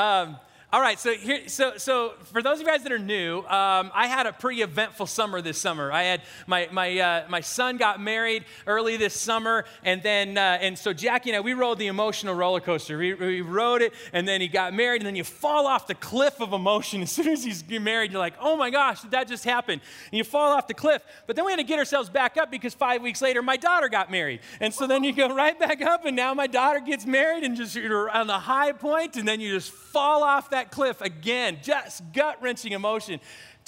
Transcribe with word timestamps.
Um, 0.00 0.38
all 0.72 0.80
right, 0.80 1.00
so 1.00 1.14
here, 1.14 1.48
so 1.48 1.72
so 1.78 2.14
for 2.32 2.42
those 2.42 2.60
of 2.60 2.60
you 2.60 2.66
guys 2.68 2.84
that 2.84 2.92
are 2.92 2.98
new, 2.98 3.38
um, 3.38 3.90
I 3.92 4.06
had 4.06 4.26
a 4.26 4.32
pretty 4.32 4.62
eventful 4.62 5.06
summer 5.06 5.42
this 5.42 5.58
summer. 5.58 5.90
I 5.90 6.04
had 6.04 6.22
my 6.46 6.68
my 6.70 6.96
uh, 6.96 7.24
my 7.28 7.40
son 7.40 7.76
got 7.76 8.00
married 8.00 8.44
early 8.68 8.96
this 8.96 9.18
summer, 9.18 9.64
and 9.82 10.00
then 10.00 10.38
uh, 10.38 10.58
and 10.60 10.78
so 10.78 10.92
Jackie 10.92 11.30
and 11.30 11.38
I 11.38 11.40
we 11.40 11.54
rode 11.54 11.80
the 11.80 11.88
emotional 11.88 12.36
roller 12.36 12.60
coaster. 12.60 12.96
We, 12.96 13.14
we 13.14 13.40
rode 13.40 13.82
it, 13.82 13.94
and 14.12 14.28
then 14.28 14.40
he 14.40 14.46
got 14.46 14.72
married, 14.72 15.00
and 15.00 15.06
then 15.06 15.16
you 15.16 15.24
fall 15.24 15.66
off 15.66 15.88
the 15.88 15.94
cliff 15.96 16.40
of 16.40 16.52
emotion 16.52 17.02
as 17.02 17.10
soon 17.10 17.26
as 17.26 17.42
he's 17.42 17.68
married. 17.68 18.12
You're 18.12 18.20
like, 18.20 18.34
oh 18.38 18.56
my 18.56 18.70
gosh, 18.70 19.02
did 19.02 19.10
that 19.10 19.26
just 19.26 19.42
happen? 19.42 19.80
And 20.12 20.18
you 20.18 20.22
fall 20.22 20.52
off 20.52 20.68
the 20.68 20.74
cliff. 20.74 21.02
But 21.26 21.34
then 21.34 21.46
we 21.46 21.50
had 21.50 21.58
to 21.58 21.64
get 21.64 21.80
ourselves 21.80 22.08
back 22.08 22.36
up 22.36 22.48
because 22.48 22.74
five 22.74 23.02
weeks 23.02 23.20
later 23.20 23.42
my 23.42 23.56
daughter 23.56 23.88
got 23.88 24.08
married, 24.08 24.38
and 24.60 24.72
so 24.72 24.86
then 24.86 25.02
you 25.02 25.12
go 25.12 25.34
right 25.34 25.58
back 25.58 25.82
up, 25.82 26.04
and 26.04 26.14
now 26.14 26.32
my 26.32 26.46
daughter 26.46 26.78
gets 26.78 27.06
married, 27.06 27.42
and 27.42 27.56
just 27.56 27.74
you're 27.74 28.08
on 28.08 28.28
the 28.28 28.38
high 28.38 28.70
point, 28.70 29.16
and 29.16 29.26
then 29.26 29.40
you 29.40 29.52
just 29.52 29.72
fall 29.72 30.22
off 30.22 30.50
that 30.50 30.59
that 30.60 30.70
cliff 30.70 31.00
again, 31.00 31.58
just 31.62 32.02
gut 32.12 32.36
wrenching 32.42 32.72
emotion. 32.72 33.18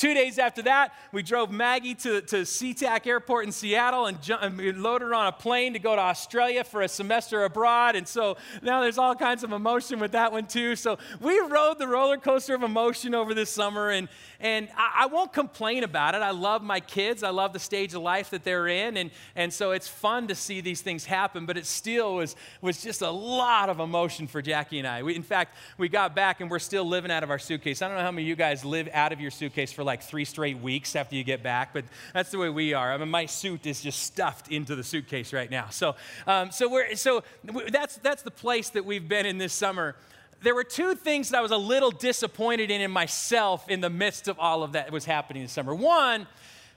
Two 0.02 0.14
days 0.14 0.40
after 0.40 0.62
that, 0.62 0.94
we 1.12 1.22
drove 1.22 1.52
Maggie 1.52 1.94
to, 1.94 2.22
to 2.22 2.38
SeaTac 2.38 3.06
Airport 3.06 3.46
in 3.46 3.52
Seattle 3.52 4.06
and, 4.06 4.20
ju- 4.20 4.34
and 4.40 4.58
we 4.58 4.72
loaded 4.72 5.04
her 5.04 5.14
on 5.14 5.28
a 5.28 5.32
plane 5.32 5.74
to 5.74 5.78
go 5.78 5.94
to 5.94 6.02
Australia 6.02 6.64
for 6.64 6.82
a 6.82 6.88
semester 6.88 7.44
abroad. 7.44 7.94
And 7.94 8.08
so 8.08 8.36
now 8.62 8.80
there's 8.80 8.98
all 8.98 9.14
kinds 9.14 9.44
of 9.44 9.52
emotion 9.52 10.00
with 10.00 10.10
that 10.10 10.32
one 10.32 10.46
too. 10.46 10.74
So 10.74 10.98
we 11.20 11.38
rode 11.38 11.78
the 11.78 11.86
roller 11.86 12.16
coaster 12.16 12.52
of 12.52 12.64
emotion 12.64 13.14
over 13.14 13.32
this 13.32 13.48
summer, 13.48 13.90
and, 13.90 14.08
and 14.40 14.70
I, 14.76 15.02
I 15.02 15.06
won't 15.06 15.32
complain 15.32 15.84
about 15.84 16.16
it. 16.16 16.18
I 16.22 16.32
love 16.32 16.64
my 16.64 16.80
kids, 16.80 17.22
I 17.22 17.30
love 17.30 17.52
the 17.52 17.60
stage 17.60 17.94
of 17.94 18.02
life 18.02 18.30
that 18.30 18.42
they're 18.42 18.66
in, 18.66 18.96
and, 18.96 19.12
and 19.36 19.52
so 19.52 19.70
it's 19.70 19.86
fun 19.86 20.26
to 20.26 20.34
see 20.34 20.60
these 20.60 20.80
things 20.80 21.04
happen, 21.04 21.46
but 21.46 21.56
it 21.56 21.64
still 21.64 22.16
was, 22.16 22.34
was 22.60 22.82
just 22.82 23.02
a 23.02 23.10
lot 23.10 23.68
of 23.70 23.78
emotion 23.78 24.26
for 24.26 24.42
Jackie 24.42 24.80
and 24.80 24.88
I. 24.88 25.04
We, 25.04 25.14
in 25.14 25.22
fact, 25.22 25.56
we 25.78 25.88
got 25.88 26.16
back 26.16 26.40
and 26.40 26.50
we're 26.50 26.58
still 26.58 26.84
living 26.84 27.12
out 27.12 27.22
of 27.22 27.30
our 27.30 27.38
suitcase. 27.38 27.82
I 27.82 27.86
don't 27.86 27.98
know 27.98 28.02
how 28.02 28.10
many 28.10 28.24
of 28.24 28.28
you 28.28 28.34
guys 28.34 28.64
live 28.64 28.88
out 28.92 29.12
of 29.12 29.20
your 29.20 29.30
suitcase 29.30 29.70
for 29.70 29.91
like 29.92 30.02
three 30.02 30.24
straight 30.24 30.58
weeks 30.58 30.96
after 30.96 31.14
you 31.14 31.22
get 31.22 31.42
back, 31.42 31.74
but 31.74 31.84
that's 32.14 32.30
the 32.30 32.38
way 32.38 32.48
we 32.48 32.72
are. 32.72 32.94
I 32.94 32.96
mean, 32.96 33.10
my 33.10 33.26
suit 33.26 33.66
is 33.66 33.82
just 33.82 34.02
stuffed 34.02 34.48
into 34.48 34.74
the 34.74 34.82
suitcase 34.82 35.34
right 35.34 35.50
now. 35.50 35.66
So, 35.68 35.96
um, 36.26 36.50
so 36.50 36.66
we're 36.66 36.96
so 36.96 37.22
that's 37.70 37.96
that's 37.96 38.22
the 38.22 38.30
place 38.30 38.70
that 38.70 38.86
we've 38.86 39.06
been 39.06 39.26
in 39.26 39.36
this 39.36 39.52
summer. 39.52 39.94
There 40.40 40.54
were 40.54 40.64
two 40.64 40.94
things 40.94 41.28
that 41.28 41.38
I 41.38 41.40
was 41.42 41.50
a 41.50 41.58
little 41.58 41.90
disappointed 41.90 42.70
in 42.70 42.80
in 42.80 42.90
myself 42.90 43.68
in 43.68 43.82
the 43.82 43.90
midst 43.90 44.28
of 44.28 44.38
all 44.38 44.62
of 44.62 44.72
that 44.72 44.90
was 44.90 45.04
happening 45.04 45.42
this 45.42 45.52
summer. 45.52 45.74
One 45.74 46.26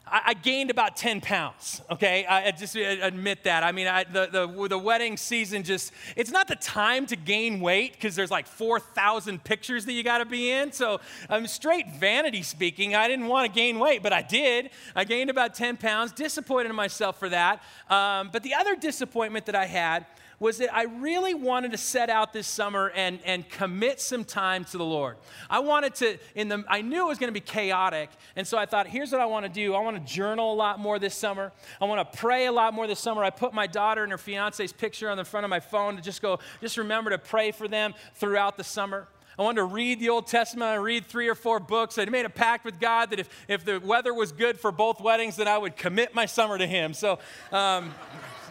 I, 0.08 0.34
gained 0.34 0.70
about 0.70 0.96
10 0.96 1.22
pounds, 1.22 1.82
okay? 1.90 2.26
I, 2.26 2.52
just 2.52 2.76
admit 2.76 3.44
that. 3.46 3.64
I 3.64 3.72
mean, 3.72 3.88
I, 3.88 4.04
the, 4.04 4.28
the, 4.32 4.68
the 4.68 4.78
wedding 4.78 5.18
season 5.18 5.64
just, 5.64 5.92
it's 6.16 6.32
not 6.32 6.48
the 6.48 6.56
time 6.56 7.06
to 7.08 7.16
gain 7.16 7.60
weight 7.60 7.94
because 7.94 8.16
there's 8.16 8.32
like 8.32 8.48
4,000 8.48 9.44
pictures 9.44 9.86
that 9.86 9.94
you 9.94 10.04
got 10.04 10.20
to 10.20 10.26
be 10.26 10.52
in. 10.52 10.72
So, 10.72 11.02
I'm 11.30 11.48
straight 11.48 11.88
vanity 12.00 12.44
speaking. 12.44 12.96
I 12.96 13.08
didn't 13.08 13.28
want 13.28 13.52
to 13.52 13.56
gain 13.56 13.80
weight, 13.80 14.04
but 14.04 14.14
I 14.14 14.22
did. 14.22 14.70
I 14.96 15.04
gained 15.04 15.30
about 15.30 15.56
10 15.56 15.78
pounds, 15.78 16.12
disappointed 16.12 16.70
in 16.70 16.76
myself 16.76 17.20
for 17.20 17.30
that. 17.30 17.62
Um, 17.90 18.30
but 18.32 18.44
the 18.44 18.54
other 18.54 18.76
disappointment 18.76 19.46
that 19.48 19.56
I 19.56 19.66
had 19.66 20.06
was 20.40 20.58
that 20.58 20.74
I 20.74 20.84
really 20.84 21.34
wanted 21.34 21.72
to 21.72 21.78
set 21.78 22.10
out 22.10 22.34
this 22.34 22.48
summer 22.48 22.92
and, 22.96 23.20
and 23.26 23.48
commit 23.50 24.02
some 24.02 24.24
time 24.24 24.66
to 24.66 24.78
the 24.78 24.86
Lord. 24.86 25.18
I 25.50 25.60
wanted 25.60 25.96
to, 25.96 26.18
in 26.36 26.50
the, 26.50 26.64
I 26.68 26.82
knew 26.82 27.06
it 27.06 27.08
was 27.08 27.18
going 27.18 27.30
to 27.30 27.34
be 27.34 27.40
chaotic, 27.40 28.10
and 28.36 28.46
so 28.46 28.58
I 28.58 28.66
thought, 28.66 28.88
here's 28.88 29.12
what 29.12 29.22
I 29.22 29.26
want 29.26 29.46
to 29.46 29.52
do. 29.52 29.74
I 29.74 29.80
want 29.80 29.98
to 29.98 30.14
journal 30.14 30.54
a 30.54 30.56
lot 30.56 30.80
more 30.80 31.00
this 31.00 31.16
summer. 31.16 31.52
I 31.82 31.86
want 31.86 32.12
to 32.12 32.18
pray 32.18 32.48
a 32.48 32.52
lot 32.52 32.74
more 32.74 32.88
this 32.88 33.00
summer. 33.00 33.24
I 33.24 33.30
put 33.30 33.54
my 33.54 33.68
daughter 33.68 34.04
and 34.04 34.12
her 34.12 34.18
fiance's 34.18 34.74
picture 34.74 35.10
on 35.10 35.18
the 35.18 35.26
front 35.26 35.44
of 35.44 35.50
my 35.50 35.60
phone 35.60 35.96
to 35.96 36.02
just 36.02 36.22
go, 36.22 36.40
just 36.62 36.78
remember 36.78 37.12
to 37.12 37.18
pray 37.18 37.52
for 37.52 37.68
them 37.68 37.94
throughout 38.14 38.58
the 38.58 38.64
summer. 38.64 39.08
I 39.38 39.42
wanted 39.42 39.58
to 39.58 39.66
read 39.66 40.00
the 40.00 40.10
Old 40.10 40.28
Testament. 40.28 40.70
I 40.70 40.76
read 40.76 41.06
three 41.06 41.28
or 41.28 41.36
four 41.36 41.60
books. 41.60 41.98
I 41.98 42.06
made 42.06 42.26
a 42.26 42.30
pact 42.30 42.64
with 42.64 42.80
God 42.80 43.10
that 43.10 43.20
if, 43.20 43.30
if 43.50 43.66
the 43.66 43.80
weather 43.80 44.14
was 44.14 44.32
good 44.32 44.58
for 44.58 44.72
both 44.72 45.02
weddings, 45.02 45.36
then 45.36 45.48
I 45.48 45.58
would 45.58 45.76
commit 45.76 46.16
my 46.16 46.26
summer 46.26 46.58
to 46.58 46.66
Him. 46.66 46.94
So, 46.94 47.20
um, 47.52 47.94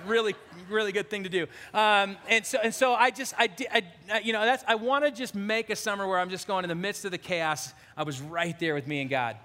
really, 0.06 0.34
really 0.68 0.92
good 0.92 1.10
thing 1.10 1.24
to 1.24 1.28
do. 1.28 1.46
Um, 1.72 2.16
and 2.28 2.44
so, 2.44 2.58
and 2.62 2.74
so 2.74 2.94
I 2.94 3.10
just, 3.10 3.34
I, 3.38 3.48
I, 3.72 4.18
you 4.20 4.32
know, 4.32 4.44
that's, 4.44 4.64
I 4.66 4.74
want 4.74 5.04
to 5.04 5.10
just 5.10 5.34
make 5.34 5.70
a 5.70 5.76
summer 5.76 6.06
where 6.06 6.18
I'm 6.18 6.30
just 6.30 6.46
going 6.46 6.64
in 6.64 6.68
the 6.68 6.74
midst 6.74 7.04
of 7.04 7.10
the 7.10 7.18
chaos. 7.18 7.72
I 7.96 8.02
was 8.02 8.20
right 8.20 8.58
there 8.58 8.74
with 8.74 8.86
me 8.86 9.00
and 9.00 9.10
God. 9.10 9.36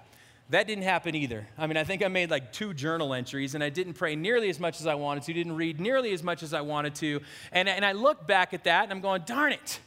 That 0.50 0.66
didn't 0.66 0.82
happen 0.82 1.14
either. 1.14 1.46
I 1.56 1.68
mean, 1.68 1.76
I 1.76 1.84
think 1.84 2.04
I 2.04 2.08
made 2.08 2.30
like 2.30 2.52
two 2.52 2.74
journal 2.74 3.14
entries 3.14 3.54
and 3.54 3.62
I 3.62 3.68
didn't 3.68 3.94
pray 3.94 4.16
nearly 4.16 4.50
as 4.50 4.58
much 4.58 4.80
as 4.80 4.86
I 4.86 4.94
wanted 4.96 5.22
to, 5.24 5.32
didn't 5.32 5.54
read 5.54 5.80
nearly 5.80 6.12
as 6.12 6.24
much 6.24 6.42
as 6.42 6.52
I 6.52 6.60
wanted 6.60 6.96
to. 6.96 7.20
And, 7.52 7.68
and 7.68 7.84
I 7.84 7.92
look 7.92 8.26
back 8.26 8.52
at 8.52 8.64
that 8.64 8.82
and 8.84 8.92
I'm 8.92 9.00
going, 9.00 9.22
darn 9.26 9.52
it. 9.52 9.78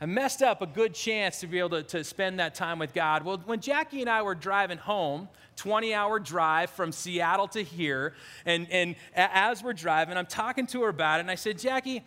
I 0.00 0.04
messed 0.04 0.42
up 0.42 0.60
a 0.60 0.66
good 0.66 0.92
chance 0.92 1.40
to 1.40 1.46
be 1.46 1.58
able 1.58 1.70
to, 1.70 1.82
to 1.84 2.04
spend 2.04 2.38
that 2.38 2.54
time 2.54 2.78
with 2.78 2.92
God. 2.92 3.24
Well, 3.24 3.40
when 3.46 3.60
Jackie 3.60 4.02
and 4.02 4.10
I 4.10 4.20
were 4.20 4.34
driving 4.34 4.76
home, 4.76 5.28
20 5.56 5.94
hour 5.94 6.18
drive 6.18 6.68
from 6.68 6.92
Seattle 6.92 7.48
to 7.48 7.62
here, 7.62 8.12
and, 8.44 8.70
and 8.70 8.94
as 9.14 9.62
we're 9.62 9.72
driving, 9.72 10.18
I'm 10.18 10.26
talking 10.26 10.66
to 10.68 10.82
her 10.82 10.90
about 10.90 11.18
it, 11.18 11.22
and 11.22 11.30
I 11.30 11.34
said, 11.34 11.58
Jackie, 11.58 12.04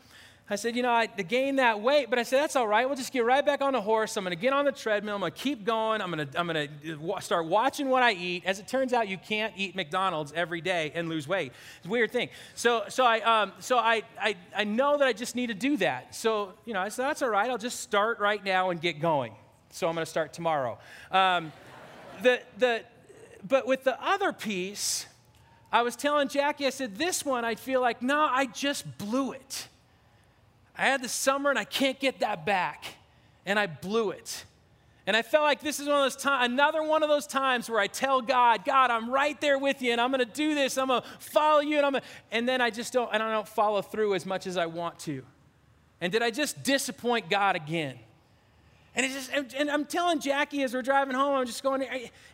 I 0.51 0.55
said, 0.55 0.75
you 0.75 0.81
know, 0.81 0.89
I 0.89 1.05
gained 1.05 1.59
that 1.59 1.79
weight, 1.79 2.09
but 2.09 2.17
I 2.17 2.23
said, 2.23 2.41
that's 2.41 2.55
all 2.55 2.67
right. 2.67 2.87
We'll 2.87 2.95
just 2.95 3.13
get 3.13 3.23
right 3.23 3.45
back 3.45 3.61
on 3.61 3.73
the 3.73 3.81
horse. 3.81 4.17
I'm 4.17 4.23
going 4.23 4.35
to 4.35 4.41
get 4.41 4.51
on 4.51 4.65
the 4.65 4.71
treadmill. 4.71 5.13
I'm 5.13 5.21
going 5.21 5.31
to 5.31 5.37
keep 5.37 5.63
going. 5.63 6.01
I'm 6.01 6.11
going 6.11 6.27
to, 6.27 6.39
I'm 6.39 6.47
going 6.47 6.69
to 6.81 7.21
start 7.21 7.45
watching 7.45 7.87
what 7.87 8.01
I 8.01 8.13
eat. 8.13 8.45
As 8.45 8.59
it 8.59 8.67
turns 8.67 8.91
out, 8.91 9.07
you 9.07 9.19
can't 9.19 9.53
eat 9.55 9.75
McDonald's 9.75 10.33
every 10.33 10.59
day 10.61 10.91
and 10.95 11.07
lose 11.07 11.27
weight. 11.27 11.51
It's 11.77 11.85
a 11.85 11.89
weird 11.89 12.11
thing. 12.11 12.29
So, 12.55 12.85
so, 12.89 13.05
I, 13.05 13.19
um, 13.19 13.51
so 13.59 13.77
I, 13.77 14.01
I, 14.19 14.35
I 14.55 14.63
know 14.63 14.97
that 14.97 15.07
I 15.07 15.13
just 15.13 15.35
need 15.35 15.47
to 15.47 15.53
do 15.53 15.77
that. 15.77 16.15
So, 16.15 16.53
you 16.65 16.73
know, 16.73 16.81
I 16.81 16.89
said, 16.89 17.05
that's 17.05 17.21
all 17.21 17.29
right. 17.29 17.47
I'll 17.47 17.59
just 17.59 17.81
start 17.81 18.19
right 18.19 18.43
now 18.43 18.71
and 18.71 18.81
get 18.81 18.99
going. 18.99 19.33
So 19.69 19.87
I'm 19.87 19.93
going 19.93 20.05
to 20.05 20.09
start 20.09 20.33
tomorrow. 20.33 20.79
Um, 21.11 21.51
the, 22.23 22.41
the, 22.57 22.83
but 23.47 23.67
with 23.67 23.83
the 23.83 24.01
other 24.03 24.33
piece, 24.33 25.05
I 25.71 25.83
was 25.83 25.95
telling 25.95 26.27
Jackie, 26.27 26.65
I 26.65 26.71
said, 26.71 26.97
this 26.97 27.23
one, 27.23 27.45
I 27.45 27.53
feel 27.53 27.81
like, 27.81 28.01
no, 28.01 28.19
I 28.19 28.47
just 28.47 28.97
blew 28.97 29.33
it. 29.33 29.67
I 30.79 30.83
had 30.83 31.03
the 31.03 31.09
summer 31.09 31.49
and 31.49 31.59
I 31.59 31.65
can't 31.65 31.99
get 31.99 32.21
that 32.21 32.45
back. 32.45 32.85
And 33.45 33.59
I 33.59 33.67
blew 33.67 34.11
it. 34.11 34.45
And 35.05 35.17
I 35.17 35.23
felt 35.23 35.43
like 35.43 35.61
this 35.61 35.79
is 35.79 35.87
one 35.87 35.97
of 35.97 36.03
those 36.03 36.15
times, 36.15 36.53
another 36.53 36.83
one 36.83 37.01
of 37.03 37.09
those 37.09 37.25
times 37.25 37.69
where 37.69 37.79
I 37.79 37.87
tell 37.87 38.21
God, 38.21 38.63
God, 38.63 38.91
I'm 38.91 39.09
right 39.09 39.39
there 39.41 39.57
with 39.57 39.81
you 39.81 39.91
and 39.91 39.99
I'm 39.99 40.11
going 40.11 40.19
to 40.19 40.33
do 40.33 40.53
this. 40.53 40.77
I'm 40.77 40.87
going 40.87 41.01
to 41.01 41.07
follow 41.17 41.61
you. 41.61 41.77
And, 41.77 41.85
I'm 41.85 41.93
gonna, 41.93 42.05
and 42.31 42.47
then 42.47 42.61
I 42.61 42.69
just 42.69 42.93
don't, 42.93 43.09
and 43.11 43.21
I 43.21 43.31
don't 43.31 43.47
follow 43.47 43.81
through 43.81 44.13
as 44.13 44.25
much 44.25 44.45
as 44.45 44.55
I 44.55 44.67
want 44.67 44.99
to. 44.99 45.23
And 45.99 46.11
did 46.13 46.21
I 46.21 46.31
just 46.31 46.63
disappoint 46.63 47.29
God 47.29 47.55
again? 47.55 47.97
And, 48.95 49.11
just, 49.11 49.31
and 49.31 49.69
I'm 49.69 49.85
telling 49.85 50.19
Jackie 50.19 50.63
as 50.63 50.73
we're 50.73 50.81
driving 50.81 51.15
home, 51.15 51.37
I'm 51.37 51.45
just 51.45 51.63
going, 51.63 51.85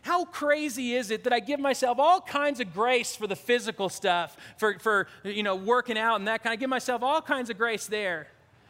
how 0.02 0.24
crazy 0.24 0.94
is 0.94 1.10
it 1.10 1.24
that 1.24 1.32
I 1.32 1.40
give 1.40 1.60
myself 1.60 1.98
all 1.98 2.20
kinds 2.20 2.60
of 2.60 2.72
grace 2.74 3.16
for 3.16 3.26
the 3.26 3.36
physical 3.36 3.88
stuff, 3.88 4.36
for, 4.56 4.78
for 4.78 5.08
you 5.22 5.42
know, 5.42 5.54
working 5.54 5.98
out 5.98 6.16
and 6.16 6.28
that 6.28 6.42
kind 6.42 6.54
of, 6.54 6.60
give 6.60 6.70
myself 6.70 7.02
all 7.02 7.22
kinds 7.22 7.50
of 7.50 7.58
grace 7.58 7.86
there. 7.86 8.28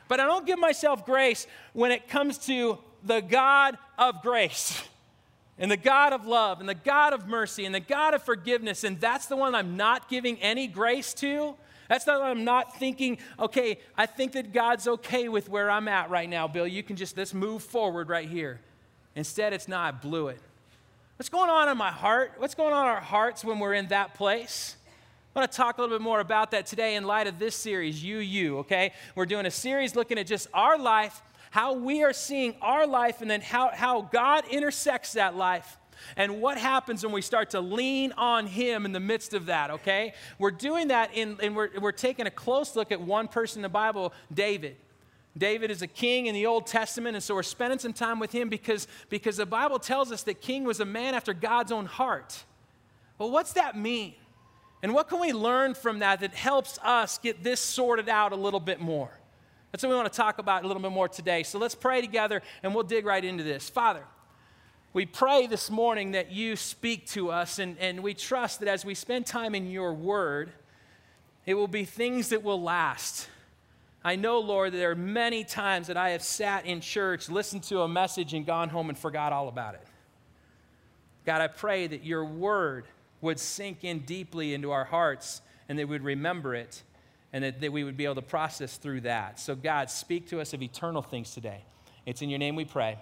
But 0.09 0.21
I 0.21 0.25
don't 0.27 0.47
give 0.47 0.59
myself 0.59 1.05
grace 1.05 1.47
when 1.73 1.91
it 1.91 2.09
comes 2.09 2.39
to 2.47 2.79
the 3.03 3.21
God 3.21 3.79
of 3.99 4.23
grace 4.23 4.83
and 5.59 5.71
the 5.71 5.77
God 5.77 6.13
of 6.13 6.27
love 6.27 6.61
and 6.61 6.69
the 6.69 6.75
God 6.75 7.13
of 7.13 7.27
mercy 7.27 7.65
and 7.65 7.75
the 7.75 7.81
God 7.81 8.15
of 8.15 8.23
forgiveness. 8.23 8.85
And 8.85 9.01
that's 9.01 9.27
the 9.27 9.37
one 9.37 9.55
I'm 9.55 9.77
not 9.77 10.09
giving 10.09 10.41
any 10.41 10.67
grace 10.67 11.15
to. 11.15 11.57
That's 11.89 12.07
not 12.07 12.21
I'm 12.21 12.45
not 12.45 12.79
thinking, 12.79 13.19
okay, 13.39 13.79
I 13.97 14.07
think 14.07 14.33
that 14.33 14.53
God's 14.53 14.89
okay 14.89 15.29
with 15.29 15.49
where 15.49 15.71
I'm 15.71 15.89
at 15.89 16.11
right 16.11 16.29
now, 16.29 16.49
Bill. 16.49 16.67
You 16.67 16.83
can 16.83 16.97
just, 16.97 17.17
let's 17.17 17.33
move 17.33 17.63
forward 17.63 18.09
right 18.09 18.29
here. 18.29 18.61
Instead, 19.15 19.53
it's 19.53 19.69
not, 19.69 19.95
I 19.95 19.97
blew 19.97 20.29
it. 20.29 20.41
What's 21.17 21.31
going 21.31 21.49
on 21.49 21.69
in 21.69 21.79
my 21.79 21.91
heart? 21.91 22.35
What's 22.39 22.55
going 22.55 22.75
on 22.75 22.85
in 22.85 22.91
our 22.91 23.01
hearts 23.01 23.45
when 23.45 23.59
we're 23.59 23.75
in 23.75 23.89
that 23.89 24.15
place? 24.15 24.76
I 25.37 25.41
want 25.41 25.53
to 25.53 25.57
talk 25.59 25.77
a 25.77 25.83
little 25.83 25.99
bit 25.99 26.03
more 26.03 26.21
about 26.21 26.53
that 26.53 26.65
today 26.65 26.95
in 26.95 27.05
light 27.05 27.27
of 27.27 27.39
this 27.39 27.55
series, 27.55 28.03
You, 28.03 28.21
You, 28.21 28.61
okay? 28.61 28.93
We're 29.15 29.27
doing 29.27 29.45
a 29.45 29.51
series 29.51 29.95
looking 29.95 30.19
at 30.19 30.27
just 30.27 30.49
our 30.55 30.79
life, 30.79 31.23
how 31.51 31.75
we 31.75 32.03
are 32.03 32.15
seeing 32.15 32.55
our 32.63 32.87
life, 32.87 33.21
and 33.21 33.31
then 33.31 33.43
how, 33.43 33.69
how 33.75 34.01
God 34.01 34.45
intersects 34.51 35.13
that 35.13 35.37
life 35.37 35.77
and 36.17 36.41
what 36.41 36.57
happens 36.57 37.05
when 37.05 37.13
we 37.13 37.21
start 37.21 37.51
to 37.51 37.61
lean 37.61 38.13
on 38.13 38.47
Him 38.47 38.87
in 38.87 38.93
the 38.93 39.01
midst 39.01 39.35
of 39.35 39.45
that, 39.45 39.71
okay? 39.73 40.15
We're 40.39 40.53
doing 40.53 40.89
that, 40.89 41.11
in, 41.13 41.37
and 41.43 41.55
we're, 41.55 41.69
we're 41.81 41.93
taking 41.93 42.27
a 42.27 42.31
close 42.31 42.75
look 42.75 42.91
at 42.91 43.03
one 43.03 43.29
person 43.29 43.59
in 43.59 43.63
the 43.63 43.69
Bible, 43.69 44.15
David. 44.33 44.77
David 45.37 45.71
is 45.71 45.83
a 45.83 45.87
king 45.87 46.29
in 46.29 46.35
the 46.35 46.47
Old 46.47 46.67
Testament, 46.67 47.15
and 47.15 47.23
so 47.23 47.35
we're 47.35 47.43
spending 47.43 47.79
some 47.79 47.93
time 47.93 48.21
with 48.21 48.33
him 48.33 48.49
because, 48.49 48.89
because 49.11 49.37
the 49.37 49.45
Bible 49.45 49.79
tells 49.79 50.13
us 50.13 50.23
that 50.23 50.41
king 50.41 50.65
was 50.65 50.81
a 50.81 50.87
man 50.87 51.15
after 51.15 51.35
God's 51.35 51.73
own 51.73 51.85
heart. 51.85 52.43
Well, 53.19 53.31
what's 53.31 53.53
that 53.53 53.77
mean? 53.77 54.15
And 54.83 54.95
what 54.95 55.09
can 55.09 55.21
we 55.21 55.33
learn 55.33 55.75
from 55.75 56.01
that 56.01 56.21
that 56.21 56.35
helps 56.35 56.79
us 56.83 57.19
get 57.19 57.43
this 57.43 57.61
sorted 57.61 58.09
out 58.09 58.33
a 58.33 58.37
little 58.37 58.61
bit 58.61 58.81
more? 58.81 59.11
That's 59.73 59.83
what 59.83 59.91
we 59.91 59.97
want 59.97 60.13
to 60.13 60.17
talk 60.17 60.39
about 60.39 60.65
a 60.65 60.67
little 60.67 60.83
bit 60.83 60.93
more 60.93 61.09
today. 61.09 61.43
So 61.43 61.59
let's 61.59 61.75
pray 61.75 62.01
together 62.01 62.43
and 62.63 62.75
we'll 62.75 62.85
dig 62.85 63.05
right 63.05 63.25
into 63.25 63.43
this. 63.43 63.69
Father, 63.69 64.05
we 64.93 65.05
pray 65.05 65.47
this 65.47 65.71
morning 65.71 66.13
that 66.13 66.33
you 66.33 66.57
speak 66.57 67.07
to 67.09 67.31
us, 67.31 67.59
and, 67.59 67.77
and 67.79 68.03
we 68.03 68.15
trust 68.15 68.61
that 68.61 68.69
as 68.69 68.83
we 68.83 68.95
spend 68.95 69.27
time 69.27 69.55
in 69.55 69.71
your 69.71 69.93
word, 69.93 70.51
it 71.45 71.53
will 71.53 71.69
be 71.69 71.85
things 71.85 72.31
that 72.31 72.43
will 72.43 72.63
last. 72.63 73.29
I 74.03 74.17
know, 74.17 74.39
Lord, 74.39 74.73
there 74.73 74.93
are 74.93 74.95
many 74.95 75.45
times 75.45 75.89
that 75.89 75.99
I 75.99 76.11
have 76.11 76.23
sat 76.23 76.65
in 76.65 76.81
church, 76.81 77.29
listened 77.29 77.65
to 77.65 77.83
a 77.83 77.89
message, 77.89 78.33
and 78.33 78.47
gone 78.47 78.71
home 78.71 78.89
and 78.89 78.97
forgot 78.97 79.35
all 79.35 79.49
about 79.49 79.75
it. 79.75 79.87
God, 81.27 81.43
I 81.43 81.49
pray 81.49 81.87
that 81.89 82.03
your 82.03 82.25
word 82.25 82.87
would 83.27 83.39
sink 83.39 83.85
in 83.85 84.01
deeply 84.01 84.55
into 84.55 84.73
our 84.73 84.85
hearts 84.85 85.43
and 85.69 85.79
that 85.79 85.87
we 85.87 85.95
would 85.95 86.05
remember 86.05 86.55
it 86.55 86.83
and 87.33 87.45
that, 87.45 87.61
that 87.61 87.73
we 87.73 87.85
would 87.85 87.97
be 87.97 88.05
able 88.05 88.15
to 88.15 88.23
process 88.23 88.77
through 88.77 89.03
that. 89.03 89.39
So, 89.39 89.55
God, 89.55 89.91
speak 89.91 90.29
to 90.31 90.41
us 90.41 90.55
of 90.55 90.63
eternal 90.63 91.03
things 91.03 91.35
today. 91.35 91.65
It's 92.07 92.23
in 92.23 92.31
your 92.31 92.39
name 92.39 92.57
we 92.57 92.65
pray. 92.65 92.99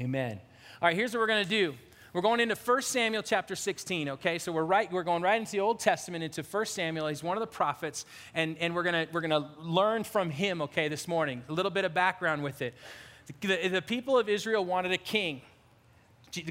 Amen. 0.00 0.40
All 0.82 0.88
right, 0.88 0.96
here's 0.96 1.12
what 1.12 1.20
we're 1.20 1.28
going 1.28 1.44
to 1.44 1.48
do. 1.48 1.74
We're 2.12 2.22
going 2.22 2.40
into 2.40 2.54
1 2.54 2.82
Samuel 2.82 3.22
chapter 3.22 3.56
16, 3.56 4.08
okay? 4.10 4.38
So 4.38 4.52
we're 4.52 4.64
right, 4.64 4.90
we're 4.90 5.02
going 5.02 5.22
right 5.22 5.38
into 5.38 5.52
the 5.52 5.60
Old 5.60 5.80
Testament, 5.80 6.22
into 6.22 6.42
1 6.42 6.66
Samuel. 6.66 7.08
He's 7.08 7.22
one 7.22 7.36
of 7.36 7.40
the 7.40 7.46
prophets, 7.46 8.06
and, 8.34 8.56
and 8.58 8.74
we're 8.74 8.84
gonna 8.84 9.08
we're 9.12 9.20
gonna 9.20 9.50
learn 9.58 10.04
from 10.04 10.30
him, 10.30 10.62
okay, 10.62 10.86
this 10.88 11.08
morning. 11.08 11.42
A 11.48 11.52
little 11.52 11.72
bit 11.72 11.84
of 11.84 11.92
background 11.92 12.44
with 12.44 12.62
it. 12.62 12.74
The, 13.40 13.68
the 13.68 13.82
people 13.82 14.16
of 14.16 14.28
Israel 14.28 14.64
wanted 14.64 14.92
a 14.92 14.98
king. 14.98 15.42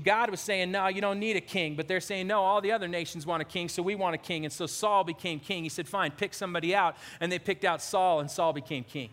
God 0.04 0.30
was 0.30 0.40
saying, 0.40 0.72
No, 0.72 0.88
you 0.88 1.02
don't 1.02 1.20
need 1.20 1.36
a 1.36 1.42
king. 1.42 1.76
But 1.76 1.88
they're 1.88 2.02
saying, 2.02 2.28
No, 2.28 2.42
all 2.42 2.62
the 2.62 2.72
other 2.72 2.88
nations 2.88 3.26
want 3.26 3.42
a 3.42 3.46
king, 3.46 3.70
so 3.70 3.82
we 3.82 3.96
want 3.96 4.16
a 4.16 4.18
king. 4.18 4.46
And 4.46 4.54
so 4.54 4.66
Saul 4.66 5.04
became 5.04 5.40
king. 5.40 5.64
He 5.64 5.70
said, 5.70 5.88
Fine, 5.88 6.12
pick 6.12 6.34
somebody 6.34 6.76
out. 6.76 6.96
And 7.20 7.32
they 7.32 7.40
picked 7.40 7.66
out 7.66 7.82
Saul, 7.82 8.20
and 8.20 8.30
Saul 8.30 8.54
became 8.54 8.84
king. 8.84 9.10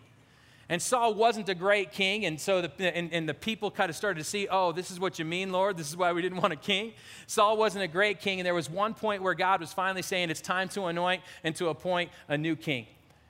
And 0.71 0.81
Saul 0.81 1.13
wasn't 1.13 1.49
a 1.49 1.53
great 1.53 1.91
king, 1.91 2.25
and 2.25 2.39
so 2.39 2.61
the, 2.61 2.95
and, 2.95 3.11
and 3.11 3.27
the 3.27 3.33
people 3.33 3.69
kind 3.69 3.89
of 3.89 3.95
started 3.97 4.19
to 4.19 4.23
see, 4.23 4.47
oh, 4.49 4.71
this 4.71 4.89
is 4.89 5.01
what 5.01 5.19
you 5.19 5.25
mean, 5.25 5.51
Lord. 5.51 5.75
This 5.75 5.89
is 5.89 5.97
why 5.97 6.13
we 6.13 6.21
didn't 6.21 6.39
want 6.39 6.53
a 6.53 6.55
king. 6.55 6.93
Saul 7.27 7.57
wasn't 7.57 7.83
a 7.83 7.89
great 7.89 8.21
king, 8.21 8.39
and 8.39 8.45
there 8.45 8.53
was 8.53 8.69
one 8.69 8.93
point 8.93 9.21
where 9.21 9.33
God 9.33 9.59
was 9.59 9.73
finally 9.73 10.01
saying, 10.01 10.29
it's 10.29 10.39
time 10.39 10.69
to 10.69 10.85
anoint 10.85 11.23
and 11.43 11.53
to 11.57 11.67
appoint 11.67 12.09
a 12.29 12.37
new 12.37 12.55
king. 12.55 12.87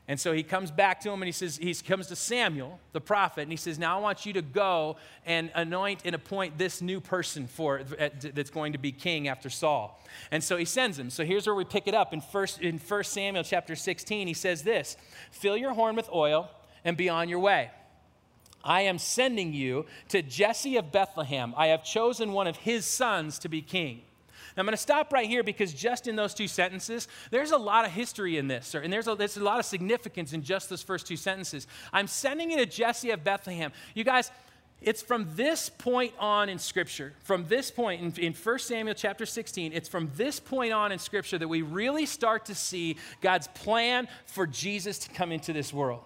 And 0.08 0.20
so 0.20 0.34
he 0.34 0.44
comes 0.44 0.72
back 0.72 1.00
to 1.02 1.10
him 1.10 1.22
and 1.22 1.28
he 1.28 1.32
says, 1.32 1.58
he 1.58 1.74
comes 1.76 2.08
to 2.08 2.16
Samuel, 2.16 2.80
the 2.92 3.00
prophet, 3.00 3.44
and 3.44 3.52
he 3.52 3.56
says, 3.56 3.80
Now 3.80 3.98
I 3.98 4.02
want 4.02 4.26
you 4.26 4.34
to 4.34 4.42
go 4.42 4.98
and 5.26 5.52
anoint 5.56 6.02
and 6.06 6.16
appoint 6.16 6.58
this 6.58 6.82
new 6.82 7.00
person 7.00 7.48
for 7.48 7.84
that's 7.84 8.50
going 8.50 8.74
to 8.74 8.80
be 8.80 8.92
king 8.92 9.28
after 9.28 9.50
Saul. 9.50 10.04
And 10.32 10.44
so 10.44 10.58
he 10.58 10.66
sends 10.66 11.00
him. 11.00 11.10
So 11.10 11.24
here's 11.24 11.46
where 11.46 11.56
we 11.56 11.66
pick 11.66 11.88
it 11.88 11.94
up. 11.94 12.14
In 12.14 12.20
first 12.20 12.60
in 12.62 12.78
1 12.78 13.04
Samuel 13.04 13.44
chapter 13.44 13.76
16, 13.76 14.28
he 14.28 14.34
says 14.34 14.64
this: 14.64 14.98
fill 15.32 15.56
your 15.56 15.74
horn 15.74 15.96
with 15.96 16.10
oil 16.12 16.50
and 16.84 16.98
be 16.98 17.08
on 17.08 17.30
your 17.30 17.40
way. 17.40 17.72
I 18.64 18.82
am 18.82 18.98
sending 18.98 19.54
you 19.54 19.86
to 20.10 20.22
Jesse 20.22 20.78
of 20.78 20.92
Bethlehem. 20.92 21.54
I 21.58 21.68
have 21.68 21.84
chosen 21.84 22.34
one 22.34 22.48
of 22.48 22.58
his 22.58 22.86
sons 22.86 23.40
to 23.40 23.50
be 23.50 23.62
king. 23.62 24.02
Now, 24.56 24.62
I'm 24.62 24.66
going 24.66 24.74
to 24.74 24.82
stop 24.82 25.14
right 25.14 25.28
here 25.28 25.44
because 25.44 25.74
just 25.74 26.08
in 26.08 26.16
those 26.16 26.34
two 26.34 26.48
sentences, 26.48 27.08
there's 27.30 27.52
a 27.52 27.58
lot 27.58 27.86
of 27.86 27.92
history 27.92 28.38
in 28.38 28.48
this, 28.48 28.74
and 28.76 28.92
there's 28.92 29.08
a, 29.08 29.16
there's 29.16 29.38
a 29.38 29.44
lot 29.44 29.60
of 29.60 29.66
significance 29.66 30.34
in 30.34 30.44
just 30.44 30.70
those 30.70 30.82
first 30.82 31.08
two 31.08 31.18
sentences. 31.18 31.68
I'm 31.94 32.08
sending 32.08 32.52
you 32.52 32.58
to 32.58 32.66
Jesse 32.66 33.12
of 33.12 33.24
Bethlehem. 33.24 33.72
You 33.94 34.04
guys, 34.04 34.32
it's 34.82 35.02
from 35.02 35.28
this 35.36 35.70
point 35.70 36.14
on 36.18 36.50
in 36.50 36.58
Scripture, 36.58 37.14
from 37.24 37.48
this 37.48 37.70
point 37.70 38.02
in, 38.02 38.24
in 38.24 38.34
1 38.34 38.60
Samuel 38.60 38.96
chapter 38.96 39.26
16, 39.26 39.74
it's 39.74 39.88
from 39.88 40.12
this 40.16 40.40
point 40.40 40.74
on 40.74 40.92
in 40.92 41.00
Scripture 41.00 41.38
that 41.38 41.48
we 41.48 41.62
really 41.62 42.06
start 42.06 42.46
to 42.46 42.56
see 42.56 42.98
God's 43.22 43.48
plan 43.48 44.08
for 44.26 44.48
Jesus 44.48 44.98
to 45.00 45.10
come 45.10 45.32
into 45.32 45.54
this 45.54 45.72
world. 45.72 46.04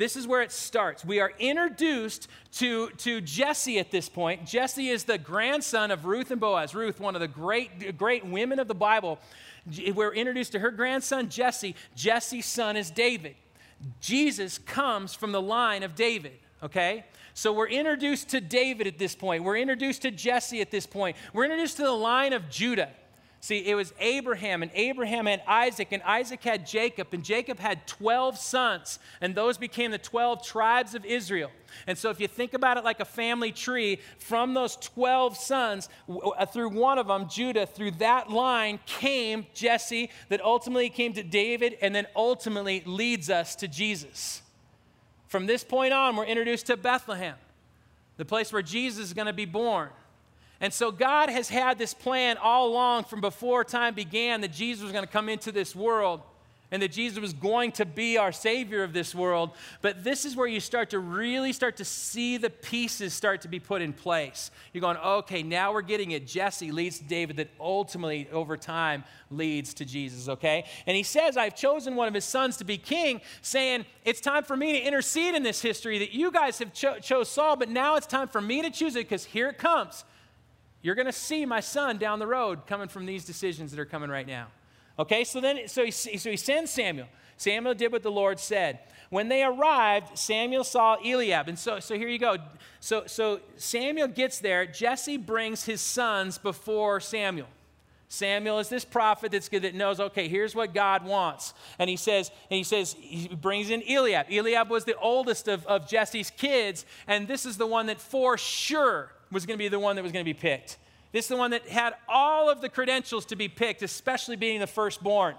This 0.00 0.16
is 0.16 0.26
where 0.26 0.40
it 0.40 0.50
starts. 0.50 1.04
We 1.04 1.20
are 1.20 1.30
introduced 1.38 2.26
to, 2.52 2.88
to 2.88 3.20
Jesse 3.20 3.78
at 3.78 3.90
this 3.90 4.08
point. 4.08 4.46
Jesse 4.46 4.88
is 4.88 5.04
the 5.04 5.18
grandson 5.18 5.90
of 5.90 6.06
Ruth 6.06 6.30
and 6.30 6.40
Boaz. 6.40 6.74
Ruth, 6.74 6.98
one 6.98 7.14
of 7.14 7.20
the 7.20 7.28
great, 7.28 7.98
great 7.98 8.24
women 8.24 8.58
of 8.58 8.66
the 8.66 8.74
Bible. 8.74 9.18
We're 9.94 10.14
introduced 10.14 10.52
to 10.52 10.58
her 10.60 10.70
grandson, 10.70 11.28
Jesse. 11.28 11.74
Jesse's 11.94 12.46
son 12.46 12.78
is 12.78 12.90
David. 12.90 13.36
Jesus 14.00 14.56
comes 14.56 15.12
from 15.12 15.32
the 15.32 15.42
line 15.42 15.82
of 15.82 15.94
David, 15.94 16.32
okay? 16.62 17.04
So 17.34 17.52
we're 17.52 17.68
introduced 17.68 18.30
to 18.30 18.40
David 18.40 18.86
at 18.86 18.98
this 18.98 19.14
point. 19.14 19.44
We're 19.44 19.58
introduced 19.58 20.00
to 20.02 20.10
Jesse 20.10 20.62
at 20.62 20.70
this 20.70 20.86
point. 20.86 21.14
We're 21.34 21.44
introduced 21.44 21.76
to 21.76 21.82
the 21.82 21.92
line 21.92 22.32
of 22.32 22.48
Judah. 22.48 22.88
See, 23.42 23.66
it 23.66 23.74
was 23.74 23.94
Abraham, 23.98 24.62
and 24.62 24.70
Abraham 24.74 25.24
had 25.24 25.42
Isaac, 25.46 25.88
and 25.92 26.02
Isaac 26.02 26.44
had 26.44 26.66
Jacob, 26.66 27.08
and 27.12 27.24
Jacob 27.24 27.58
had 27.58 27.86
12 27.86 28.36
sons, 28.36 28.98
and 29.22 29.34
those 29.34 29.56
became 29.56 29.90
the 29.90 29.98
12 29.98 30.44
tribes 30.44 30.94
of 30.94 31.06
Israel. 31.06 31.50
And 31.86 31.96
so, 31.96 32.10
if 32.10 32.20
you 32.20 32.28
think 32.28 32.52
about 32.52 32.76
it 32.76 32.84
like 32.84 33.00
a 33.00 33.06
family 33.06 33.50
tree, 33.50 33.98
from 34.18 34.52
those 34.52 34.76
12 34.76 35.38
sons, 35.38 35.88
uh, 36.10 36.44
through 36.44 36.68
one 36.68 36.98
of 36.98 37.06
them, 37.06 37.30
Judah, 37.30 37.64
through 37.64 37.92
that 37.92 38.28
line 38.28 38.78
came 38.84 39.46
Jesse, 39.54 40.10
that 40.28 40.42
ultimately 40.42 40.90
came 40.90 41.14
to 41.14 41.22
David, 41.22 41.78
and 41.80 41.94
then 41.94 42.06
ultimately 42.14 42.82
leads 42.84 43.30
us 43.30 43.56
to 43.56 43.68
Jesus. 43.68 44.42
From 45.28 45.46
this 45.46 45.64
point 45.64 45.94
on, 45.94 46.14
we're 46.14 46.26
introduced 46.26 46.66
to 46.66 46.76
Bethlehem, 46.76 47.36
the 48.18 48.26
place 48.26 48.52
where 48.52 48.60
Jesus 48.60 49.06
is 49.06 49.14
going 49.14 49.28
to 49.28 49.32
be 49.32 49.46
born. 49.46 49.88
And 50.60 50.72
so 50.72 50.90
God 50.90 51.30
has 51.30 51.48
had 51.48 51.78
this 51.78 51.94
plan 51.94 52.36
all 52.36 52.68
along 52.68 53.04
from 53.04 53.20
before 53.20 53.64
time 53.64 53.94
began 53.94 54.42
that 54.42 54.52
Jesus 54.52 54.82
was 54.82 54.92
going 54.92 55.04
to 55.04 55.10
come 55.10 55.28
into 55.28 55.50
this 55.50 55.74
world 55.74 56.20
and 56.70 56.82
that 56.82 56.92
Jesus 56.92 57.18
was 57.18 57.32
going 57.32 57.72
to 57.72 57.84
be 57.84 58.16
our 58.16 58.32
Savior 58.32 58.84
of 58.84 58.92
this 58.92 59.14
world. 59.14 59.50
But 59.82 60.04
this 60.04 60.24
is 60.24 60.36
where 60.36 60.46
you 60.46 60.60
start 60.60 60.90
to 60.90 60.98
really 60.98 61.52
start 61.52 61.76
to 61.78 61.84
see 61.84 62.36
the 62.36 62.50
pieces 62.50 63.12
start 63.12 63.40
to 63.42 63.48
be 63.48 63.58
put 63.58 63.82
in 63.82 63.92
place. 63.92 64.50
You're 64.72 64.80
going, 64.80 64.96
okay, 64.96 65.42
now 65.42 65.72
we're 65.72 65.82
getting 65.82 66.12
it. 66.12 66.26
Jesse 66.26 66.70
leads 66.70 66.98
to 66.98 67.04
David, 67.04 67.36
that 67.38 67.48
ultimately, 67.58 68.28
over 68.30 68.56
time, 68.56 69.04
leads 69.30 69.74
to 69.74 69.84
Jesus, 69.84 70.28
okay? 70.28 70.64
And 70.86 70.96
he 70.96 71.02
says, 71.02 71.36
I've 71.36 71.56
chosen 71.56 71.96
one 71.96 72.08
of 72.08 72.14
his 72.14 72.24
sons 72.24 72.56
to 72.58 72.64
be 72.64 72.78
king, 72.78 73.20
saying, 73.42 73.84
It's 74.04 74.20
time 74.20 74.44
for 74.44 74.56
me 74.56 74.72
to 74.72 74.80
intercede 74.80 75.34
in 75.34 75.42
this 75.42 75.60
history 75.60 75.98
that 75.98 76.12
you 76.12 76.30
guys 76.30 76.58
have 76.58 76.72
cho- 76.72 76.98
chose 77.00 77.28
Saul, 77.28 77.56
but 77.56 77.68
now 77.68 77.96
it's 77.96 78.06
time 78.06 78.28
for 78.28 78.40
me 78.40 78.62
to 78.62 78.70
choose 78.70 78.94
it 78.94 79.08
because 79.08 79.24
here 79.24 79.48
it 79.48 79.58
comes. 79.58 80.04
You're 80.82 80.94
going 80.94 81.06
to 81.06 81.12
see 81.12 81.44
my 81.44 81.60
son 81.60 81.98
down 81.98 82.18
the 82.18 82.26
road 82.26 82.66
coming 82.66 82.88
from 82.88 83.06
these 83.06 83.24
decisions 83.24 83.70
that 83.70 83.80
are 83.80 83.84
coming 83.84 84.10
right 84.10 84.26
now. 84.26 84.48
Okay, 84.98 85.24
so 85.24 85.40
then, 85.40 85.66
so 85.66 85.84
he, 85.84 85.90
so 85.90 86.30
he 86.30 86.36
sends 86.36 86.70
Samuel. 86.70 87.06
Samuel 87.36 87.74
did 87.74 87.90
what 87.92 88.02
the 88.02 88.10
Lord 88.10 88.38
said. 88.38 88.80
When 89.08 89.28
they 89.28 89.42
arrived, 89.42 90.16
Samuel 90.18 90.62
saw 90.62 90.96
Eliab. 91.04 91.48
And 91.48 91.58
so, 91.58 91.80
so 91.80 91.96
here 91.96 92.08
you 92.08 92.18
go. 92.18 92.36
So, 92.80 93.04
so 93.06 93.40
Samuel 93.56 94.08
gets 94.08 94.38
there. 94.38 94.66
Jesse 94.66 95.16
brings 95.16 95.64
his 95.64 95.80
sons 95.80 96.38
before 96.38 97.00
Samuel. 97.00 97.48
Samuel 98.08 98.58
is 98.58 98.68
this 98.68 98.84
prophet 98.84 99.32
that's 99.32 99.48
good 99.48 99.62
that 99.62 99.74
knows, 99.74 100.00
okay, 100.00 100.28
here's 100.28 100.54
what 100.54 100.74
God 100.74 101.04
wants. 101.04 101.54
And 101.78 101.88
he 101.88 101.96
says, 101.96 102.30
and 102.50 102.56
he 102.58 102.64
says, 102.64 102.96
he 102.98 103.28
brings 103.28 103.70
in 103.70 103.82
Eliab. 103.88 104.26
Eliab 104.30 104.68
was 104.68 104.84
the 104.84 104.96
oldest 104.98 105.46
of, 105.48 105.64
of 105.66 105.88
Jesse's 105.88 106.30
kids, 106.30 106.84
and 107.06 107.28
this 107.28 107.46
is 107.46 107.56
the 107.56 107.66
one 107.66 107.86
that 107.86 108.00
for 108.00 108.36
sure 108.36 109.12
was 109.30 109.46
going 109.46 109.58
to 109.58 109.62
be 109.62 109.68
the 109.68 109.78
one 109.78 109.96
that 109.96 110.02
was 110.02 110.12
going 110.12 110.24
to 110.24 110.28
be 110.28 110.38
picked. 110.38 110.78
This 111.12 111.24
is 111.24 111.28
the 111.28 111.36
one 111.36 111.50
that 111.50 111.68
had 111.68 111.94
all 112.08 112.48
of 112.48 112.60
the 112.60 112.68
credentials 112.68 113.26
to 113.26 113.36
be 113.36 113.48
picked, 113.48 113.82
especially 113.82 114.36
being 114.36 114.60
the 114.60 114.66
firstborn. 114.66 115.34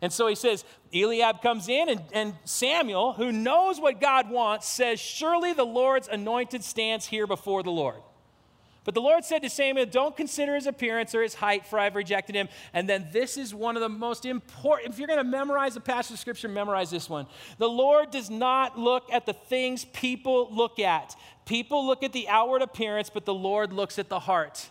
And 0.00 0.12
so 0.12 0.26
he 0.26 0.34
says, 0.34 0.64
Eliab 0.92 1.40
comes 1.40 1.68
in, 1.68 1.88
and, 1.88 2.02
and 2.12 2.34
Samuel, 2.44 3.12
who 3.14 3.32
knows 3.32 3.80
what 3.80 4.00
God 4.00 4.30
wants, 4.30 4.66
says, 4.68 5.00
Surely 5.00 5.52
the 5.52 5.64
Lord's 5.64 6.08
anointed 6.08 6.64
stands 6.64 7.06
here 7.06 7.26
before 7.26 7.62
the 7.62 7.70
Lord. 7.70 8.00
But 8.84 8.94
the 8.94 9.00
Lord 9.00 9.24
said 9.24 9.42
to 9.42 9.50
Samuel, 9.50 9.86
Don't 9.86 10.16
consider 10.16 10.54
his 10.54 10.66
appearance 10.66 11.14
or 11.14 11.22
his 11.22 11.34
height, 11.34 11.66
for 11.66 11.78
I've 11.78 11.96
rejected 11.96 12.34
him. 12.34 12.48
And 12.74 12.88
then 12.88 13.08
this 13.12 13.38
is 13.38 13.54
one 13.54 13.76
of 13.76 13.80
the 13.80 13.88
most 13.88 14.26
important. 14.26 14.92
If 14.92 14.98
you're 14.98 15.08
going 15.08 15.18
to 15.18 15.24
memorize 15.24 15.74
a 15.76 15.80
passage 15.80 16.14
of 16.14 16.18
scripture, 16.18 16.48
memorize 16.48 16.90
this 16.90 17.08
one. 17.08 17.26
The 17.58 17.68
Lord 17.68 18.10
does 18.10 18.28
not 18.28 18.78
look 18.78 19.10
at 19.10 19.24
the 19.24 19.32
things 19.32 19.86
people 19.86 20.48
look 20.50 20.78
at. 20.78 21.16
People 21.46 21.86
look 21.86 22.02
at 22.02 22.12
the 22.12 22.28
outward 22.28 22.60
appearance, 22.60 23.08
but 23.08 23.24
the 23.24 23.34
Lord 23.34 23.72
looks 23.72 23.98
at 23.98 24.10
the 24.10 24.20
heart. 24.20 24.68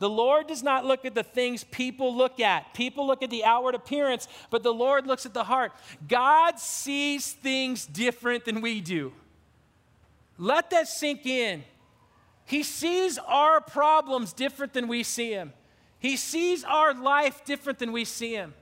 The 0.00 0.10
Lord 0.10 0.48
does 0.48 0.62
not 0.62 0.84
look 0.84 1.04
at 1.04 1.14
the 1.14 1.22
things 1.22 1.62
people 1.62 2.14
look 2.14 2.40
at. 2.40 2.74
People 2.74 3.06
look 3.06 3.22
at 3.22 3.30
the 3.30 3.44
outward 3.44 3.76
appearance, 3.76 4.26
but 4.50 4.64
the 4.64 4.74
Lord 4.74 5.06
looks 5.06 5.24
at 5.24 5.32
the 5.32 5.44
heart. 5.44 5.72
God 6.08 6.58
sees 6.58 7.32
things 7.32 7.86
different 7.86 8.44
than 8.44 8.60
we 8.60 8.80
do. 8.80 9.12
Let 10.36 10.70
that 10.70 10.88
sink 10.88 11.24
in. 11.26 11.62
He 12.46 12.62
sees 12.62 13.18
our 13.18 13.60
problems 13.60 14.32
different 14.32 14.72
than 14.72 14.88
we 14.88 15.02
see 15.02 15.32
him. 15.32 15.52
He 15.98 16.16
sees 16.16 16.64
our 16.64 16.92
life 16.92 17.44
different 17.44 17.78
than 17.78 17.92
we 17.92 18.04
see 18.04 18.34
him. 18.34 18.54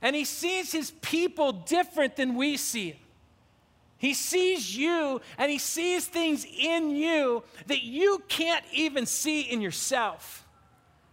And 0.00 0.14
he 0.14 0.24
sees 0.24 0.70
his 0.70 0.92
people 1.02 1.52
different 1.52 2.16
than 2.16 2.36
we 2.36 2.56
see 2.56 2.90
him. 2.90 2.98
He 3.96 4.12
sees 4.12 4.76
you 4.76 5.20
and 5.38 5.50
he 5.50 5.58
sees 5.58 6.06
things 6.06 6.44
in 6.44 6.90
you 6.90 7.42
that 7.66 7.82
you 7.82 8.22
can't 8.28 8.64
even 8.72 9.06
see 9.06 9.40
in 9.40 9.60
yourself. 9.60 10.46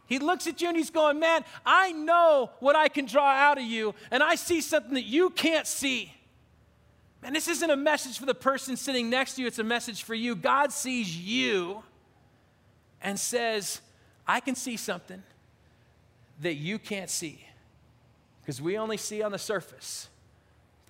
He 0.08 0.20
looks 0.20 0.46
at 0.46 0.62
you 0.62 0.68
and 0.68 0.76
he's 0.76 0.90
going, 0.90 1.18
Man, 1.18 1.46
I 1.66 1.94
know 1.94 2.52
what 2.60 2.76
I 2.76 2.90
can 2.90 3.06
draw 3.06 3.32
out 3.32 3.58
of 3.58 3.64
you, 3.64 3.96
and 4.12 4.22
I 4.22 4.36
see 4.36 4.60
something 4.60 4.96
that 4.96 5.06
you 5.06 5.30
can't 5.30 5.66
see. 5.66 6.14
Man, 7.24 7.32
this 7.32 7.48
isn't 7.48 7.70
a 7.70 7.78
message 7.78 8.20
for 8.20 8.26
the 8.26 8.36
person 8.36 8.76
sitting 8.76 9.10
next 9.10 9.36
to 9.36 9.42
you, 9.42 9.48
it's 9.48 9.60
a 9.60 9.64
message 9.64 10.04
for 10.04 10.14
you. 10.14 10.36
God 10.36 10.74
sees 10.74 11.16
you 11.16 11.82
and 13.04 13.20
says, 13.20 13.82
I 14.28 14.40
can 14.40 14.56
see 14.56 14.78
something 14.78 15.24
that 16.42 16.56
you 16.56 16.80
can't 16.80 17.10
see. 17.10 17.46
Because 18.42 18.62
we 18.62 18.78
only 18.78 18.98
see 18.98 19.22
on 19.22 19.32
the 19.32 19.40
surface. 19.40 20.08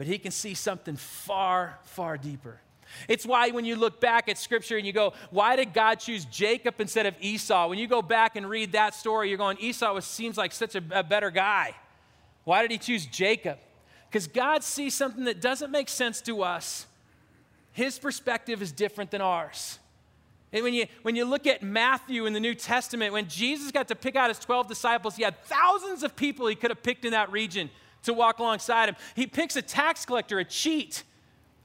but 0.02 0.08
he 0.08 0.18
can 0.18 0.32
see 0.32 0.56
something 0.56 0.96
far, 0.96 1.78
far 1.84 2.18
deeper. 2.18 2.60
It's 3.08 3.24
why 3.24 3.52
when 3.52 3.66
you 3.66 3.76
look 3.76 4.02
back 4.02 4.30
at 4.30 4.40
scripture 4.40 4.76
and 4.76 4.88
you 4.88 4.92
go, 4.92 5.14
why 5.30 5.56
did 5.56 5.74
God 5.74 6.00
choose 6.00 6.26
Jacob 6.26 6.82
instead 6.82 7.06
of 7.06 7.14
Esau? 7.22 7.68
When 7.68 7.78
you 7.78 7.88
go 7.88 8.02
back 8.02 8.36
and 8.36 8.50
read 8.50 8.72
that 8.72 8.96
story, 8.96 9.30
you're 9.30 9.38
going, 9.38 9.58
Esau 9.60 9.94
was, 9.94 10.06
seems 10.06 10.38
like 10.38 10.54
such 10.54 10.74
a, 10.74 10.82
a 10.90 11.04
better 11.04 11.30
guy. 11.30 11.76
Why 12.46 12.64
did 12.64 12.72
he 12.72 12.80
choose 12.80 13.06
Jacob? 13.06 13.60
Because 14.10 14.26
God 14.26 14.64
sees 14.64 14.96
something 14.96 15.26
that 15.26 15.40
doesn't 15.40 15.70
make 15.70 15.88
sense 15.88 16.20
to 16.22 16.42
us. 16.42 16.88
His 17.72 18.00
perspective 18.00 18.62
is 18.64 18.72
different 18.72 19.12
than 19.12 19.22
ours. 19.22 19.78
And 20.54 20.64
when 20.64 20.74
you, 20.74 20.86
when 21.02 21.16
you 21.16 21.24
look 21.26 21.48
at 21.48 21.64
Matthew 21.64 22.26
in 22.26 22.34
the 22.34 22.40
New 22.40 22.56
Testament, 22.56 23.14
when 23.14 23.28
Jesus 23.28 23.72
got 23.72 23.88
to 23.88 23.96
pick 23.96 24.16
out 24.16 24.30
his 24.30 24.40
12 24.40 24.68
disciples, 24.68 25.16
he 25.16 25.24
had 25.24 25.42
thousands 25.46 26.04
of 26.04 26.16
people 26.16 26.48
he 26.48 26.56
could 26.56 26.72
have 26.72 26.84
picked 26.84 27.06
in 27.06 27.12
that 27.12 27.32
region 27.32 27.70
to 28.04 28.14
walk 28.14 28.40
alongside 28.40 28.90
him. 28.90 28.96
He 29.16 29.28
picks 29.28 29.56
a 29.56 29.62
tax 29.62 30.06
collector, 30.06 30.40
a 30.40 30.46
cheat. 30.46 31.04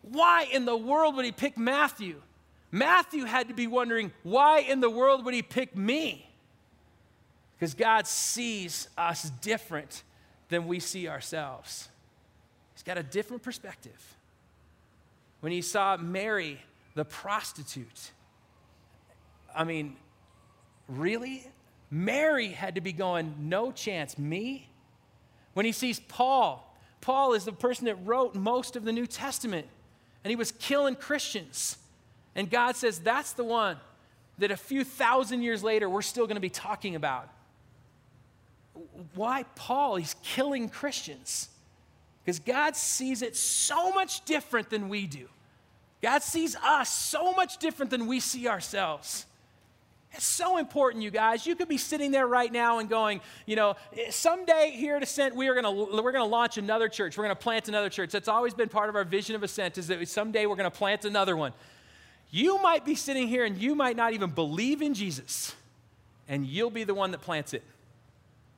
Why 0.02 0.46
in 0.52 0.66
the 0.66 0.76
world 0.76 1.16
would 1.16 1.24
he 1.24 1.32
pick 1.32 1.58
Matthew? 1.58 2.22
Matthew 2.70 3.24
had 3.24 3.48
to 3.48 3.54
be 3.54 3.66
wondering, 3.66 4.12
why 4.22 4.60
in 4.60 4.80
the 4.80 4.90
world 4.90 5.24
would 5.24 5.34
he 5.34 5.42
pick 5.42 5.76
me? 5.76 6.28
Because 7.58 7.74
God 7.74 8.06
sees 8.06 8.88
us 8.96 9.30
different 9.40 10.02
than 10.48 10.66
we 10.66 10.78
see 10.78 11.08
ourselves. 11.08 11.88
He's 12.74 12.82
got 12.82 12.98
a 12.98 13.02
different 13.02 13.42
perspective. 13.42 14.16
When 15.40 15.52
he 15.52 15.62
saw 15.62 15.96
Mary, 15.96 16.60
the 16.94 17.04
prostitute, 17.04 18.10
I 19.56 19.64
mean, 19.64 19.96
really? 20.88 21.46
Mary 21.90 22.48
had 22.48 22.74
to 22.74 22.80
be 22.80 22.92
going, 22.92 23.34
no 23.38 23.72
chance. 23.72 24.18
Me? 24.18 24.68
When 25.54 25.64
he 25.64 25.72
sees 25.72 25.98
Paul, 25.98 26.62
Paul 27.00 27.32
is 27.32 27.44
the 27.44 27.52
person 27.52 27.86
that 27.86 27.96
wrote 28.04 28.34
most 28.34 28.76
of 28.76 28.84
the 28.84 28.92
New 28.92 29.06
Testament, 29.06 29.66
and 30.22 30.30
he 30.30 30.36
was 30.36 30.52
killing 30.52 30.94
Christians. 30.94 31.78
And 32.34 32.50
God 32.50 32.76
says, 32.76 32.98
that's 32.98 33.32
the 33.32 33.44
one 33.44 33.78
that 34.38 34.50
a 34.50 34.56
few 34.56 34.84
thousand 34.84 35.42
years 35.42 35.62
later 35.62 35.88
we're 35.88 36.02
still 36.02 36.26
going 36.26 36.36
to 36.36 36.40
be 36.40 36.50
talking 36.50 36.94
about. 36.94 37.28
Why 39.14 39.44
Paul? 39.54 39.96
He's 39.96 40.14
killing 40.22 40.68
Christians. 40.68 41.48
Because 42.22 42.40
God 42.40 42.76
sees 42.76 43.22
it 43.22 43.36
so 43.36 43.92
much 43.92 44.24
different 44.24 44.68
than 44.68 44.88
we 44.88 45.06
do. 45.06 45.28
God 46.02 46.22
sees 46.22 46.56
us 46.56 46.90
so 46.90 47.32
much 47.32 47.58
different 47.58 47.90
than 47.90 48.06
we 48.06 48.20
see 48.20 48.48
ourselves. 48.48 49.24
It's 50.16 50.24
so 50.24 50.56
important, 50.56 51.04
you 51.04 51.10
guys. 51.10 51.46
You 51.46 51.54
could 51.54 51.68
be 51.68 51.76
sitting 51.76 52.10
there 52.10 52.26
right 52.26 52.50
now 52.50 52.78
and 52.78 52.88
going, 52.88 53.20
you 53.44 53.54
know, 53.54 53.76
eh, 53.94 54.10
someday 54.10 54.72
here 54.74 54.96
at 54.96 55.02
Ascent, 55.02 55.36
we 55.36 55.48
are 55.48 55.54
gonna 55.54 55.70
we're 55.70 56.12
gonna 56.12 56.24
launch 56.24 56.56
another 56.56 56.88
church. 56.88 57.18
We're 57.18 57.24
gonna 57.24 57.36
plant 57.36 57.68
another 57.68 57.90
church. 57.90 58.12
That's 58.12 58.28
always 58.28 58.54
been 58.54 58.70
part 58.70 58.88
of 58.88 58.96
our 58.96 59.04
vision 59.04 59.36
of 59.36 59.42
Ascent, 59.42 59.76
is 59.76 59.88
that 59.88 60.06
someday 60.08 60.46
we're 60.46 60.56
gonna 60.56 60.70
plant 60.70 61.04
another 61.04 61.36
one. 61.36 61.52
You 62.30 62.60
might 62.62 62.84
be 62.84 62.94
sitting 62.94 63.28
here 63.28 63.44
and 63.44 63.58
you 63.58 63.74
might 63.74 63.94
not 63.94 64.14
even 64.14 64.30
believe 64.30 64.80
in 64.80 64.94
Jesus, 64.94 65.54
and 66.28 66.46
you'll 66.46 66.70
be 66.70 66.84
the 66.84 66.94
one 66.94 67.10
that 67.10 67.20
plants 67.20 67.52
it. 67.52 67.62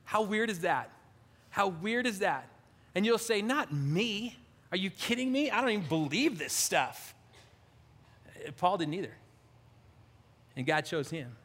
How 0.05 0.21
weird 0.21 0.49
is 0.49 0.61
that? 0.61 0.89
How 1.49 1.67
weird 1.67 2.07
is 2.07 2.19
that? 2.19 2.47
And 2.95 3.05
you'll 3.05 3.17
say, 3.17 3.41
Not 3.41 3.73
me. 3.73 4.37
Are 4.71 4.77
you 4.77 4.91
kidding 4.91 5.29
me? 5.29 5.51
I 5.51 5.59
don't 5.59 5.71
even 5.71 5.87
believe 5.89 6.39
this 6.39 6.53
stuff. 6.53 7.13
Eh, 8.45 8.51
Paul 8.55 8.77
didn't 8.77 8.93
either. 8.93 9.13
And 10.55 10.65
God 10.65 10.81
chose 10.81 11.09
him 11.09 11.35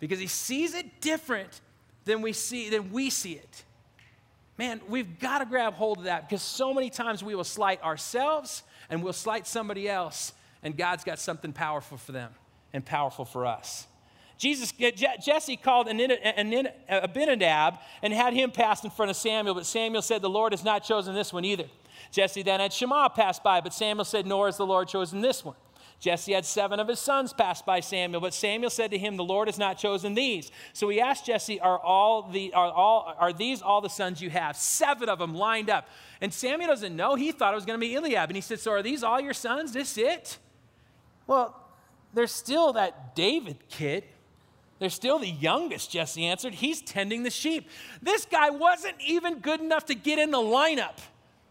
because 0.00 0.18
he 0.18 0.26
sees 0.26 0.74
it 0.74 1.00
different 1.00 1.60
than 2.04 2.22
we 2.22 2.32
see 2.32 2.70
than 2.70 2.92
we 2.92 3.10
see 3.10 3.32
it. 3.32 3.64
Man, 4.56 4.80
we've 4.88 5.18
got 5.18 5.38
to 5.38 5.46
grab 5.46 5.74
hold 5.74 5.98
of 5.98 6.04
that 6.04 6.28
because 6.28 6.42
so 6.42 6.72
many 6.72 6.90
times 6.90 7.24
we 7.24 7.34
will 7.34 7.44
slight 7.44 7.82
ourselves 7.82 8.62
and 8.88 9.02
we'll 9.02 9.12
slight 9.12 9.46
somebody 9.46 9.88
else, 9.88 10.32
and 10.62 10.76
God's 10.76 11.02
got 11.04 11.18
something 11.18 11.52
powerful 11.52 11.98
for 11.98 12.12
them 12.12 12.32
and 12.72 12.84
powerful 12.84 13.24
for 13.24 13.46
us. 13.46 13.86
Jesus, 14.36 14.72
Jesse 14.72 15.56
called 15.56 15.88
Abinadab 15.88 17.78
and 18.02 18.12
had 18.12 18.34
him 18.34 18.50
pass 18.50 18.84
in 18.84 18.90
front 18.90 19.10
of 19.10 19.16
Samuel, 19.16 19.54
but 19.54 19.64
Samuel 19.64 20.02
said, 20.02 20.22
The 20.22 20.28
Lord 20.28 20.52
has 20.52 20.64
not 20.64 20.84
chosen 20.84 21.14
this 21.14 21.32
one 21.32 21.44
either. 21.44 21.66
Jesse 22.10 22.42
then 22.42 22.60
had 22.60 22.72
Shammah 22.72 23.10
pass 23.10 23.38
by, 23.38 23.60
but 23.60 23.72
Samuel 23.72 24.04
said, 24.04 24.26
Nor 24.26 24.46
has 24.46 24.56
the 24.56 24.66
Lord 24.66 24.88
chosen 24.88 25.20
this 25.20 25.44
one. 25.44 25.54
Jesse 26.00 26.32
had 26.32 26.44
seven 26.44 26.80
of 26.80 26.88
his 26.88 26.98
sons 26.98 27.32
pass 27.32 27.62
by 27.62 27.80
Samuel, 27.80 28.20
but 28.20 28.34
Samuel 28.34 28.70
said 28.70 28.90
to 28.90 28.98
him, 28.98 29.16
The 29.16 29.24
Lord 29.24 29.48
has 29.48 29.58
not 29.58 29.78
chosen 29.78 30.14
these. 30.14 30.50
So 30.72 30.88
he 30.88 31.00
asked 31.00 31.26
Jesse, 31.26 31.60
Are, 31.60 31.78
all 31.78 32.28
the, 32.30 32.52
are, 32.52 32.70
all, 32.70 33.14
are 33.18 33.32
these 33.32 33.62
all 33.62 33.80
the 33.80 33.88
sons 33.88 34.20
you 34.20 34.30
have? 34.30 34.56
Seven 34.56 35.08
of 35.08 35.18
them 35.18 35.34
lined 35.34 35.70
up. 35.70 35.88
And 36.20 36.32
Samuel 36.32 36.68
doesn't 36.68 36.94
know. 36.94 37.14
He 37.14 37.32
thought 37.32 37.52
it 37.52 37.56
was 37.56 37.64
going 37.64 37.80
to 37.80 37.86
be 37.86 37.94
Eliab. 37.94 38.28
And 38.28 38.36
he 38.36 38.42
said, 38.42 38.60
So 38.60 38.72
are 38.72 38.82
these 38.82 39.02
all 39.02 39.20
your 39.20 39.32
sons? 39.32 39.72
This 39.72 39.96
it? 39.96 40.38
Well, 41.26 41.58
there's 42.12 42.32
still 42.32 42.74
that 42.74 43.14
David 43.14 43.68
kid. 43.68 44.04
They're 44.78 44.90
still 44.90 45.18
the 45.18 45.30
youngest, 45.30 45.90
Jesse 45.90 46.24
answered. 46.26 46.54
He's 46.54 46.82
tending 46.82 47.22
the 47.22 47.30
sheep. 47.30 47.68
This 48.02 48.26
guy 48.26 48.50
wasn't 48.50 48.96
even 49.00 49.38
good 49.38 49.60
enough 49.60 49.86
to 49.86 49.94
get 49.94 50.18
in 50.18 50.30
the 50.30 50.38
lineup. 50.38 50.98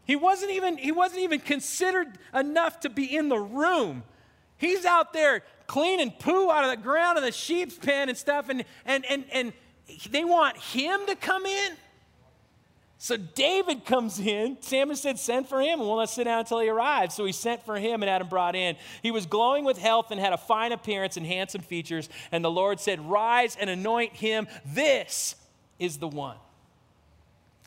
He 0.05 0.15
wasn't 0.15 0.51
even, 0.51 0.77
he 0.77 0.91
wasn't 0.91 1.21
even 1.21 1.39
considered 1.39 2.19
enough 2.33 2.81
to 2.81 2.89
be 2.89 3.15
in 3.15 3.29
the 3.29 3.39
room. 3.39 4.03
He's 4.63 4.85
out 4.85 5.11
there 5.11 5.43
cleaning 5.67 6.11
poo 6.11 6.49
out 6.49 6.63
of 6.63 6.69
the 6.69 6.81
ground 6.81 7.17
in 7.17 7.23
the 7.25 7.33
sheep's 7.33 7.75
pen 7.75 8.07
and 8.07 8.17
stuff, 8.17 8.47
and, 8.47 8.63
and, 8.85 9.05
and, 9.07 9.25
and 9.33 9.53
they 10.09 10.23
want 10.23 10.55
him 10.55 11.05
to 11.07 11.15
come 11.17 11.45
in. 11.45 11.73
So 12.97 13.17
David 13.17 13.83
comes 13.83 14.21
in. 14.21 14.55
Samuel 14.61 14.95
said, 14.95 15.19
Send 15.19 15.49
for 15.49 15.61
him, 15.61 15.81
and 15.81 15.89
we'll 15.89 15.97
not 15.97 16.09
sit 16.09 16.23
down 16.23 16.39
until 16.39 16.61
he 16.61 16.69
arrives. 16.69 17.13
So 17.13 17.25
he 17.25 17.33
sent 17.33 17.65
for 17.65 17.77
him 17.77 18.03
and 18.03 18.09
had 18.09 18.21
him 18.21 18.29
brought 18.29 18.55
in. 18.55 18.77
He 19.01 19.11
was 19.11 19.25
glowing 19.25 19.65
with 19.65 19.77
health 19.77 20.11
and 20.11 20.21
had 20.21 20.31
a 20.31 20.37
fine 20.37 20.71
appearance 20.71 21.17
and 21.17 21.25
handsome 21.25 21.61
features. 21.61 22.07
And 22.31 22.41
the 22.41 22.49
Lord 22.49 22.79
said, 22.79 23.01
Rise 23.01 23.57
and 23.59 23.69
anoint 23.69 24.13
him. 24.13 24.47
This 24.65 25.35
is 25.77 25.97
the 25.97 26.07
one. 26.07 26.37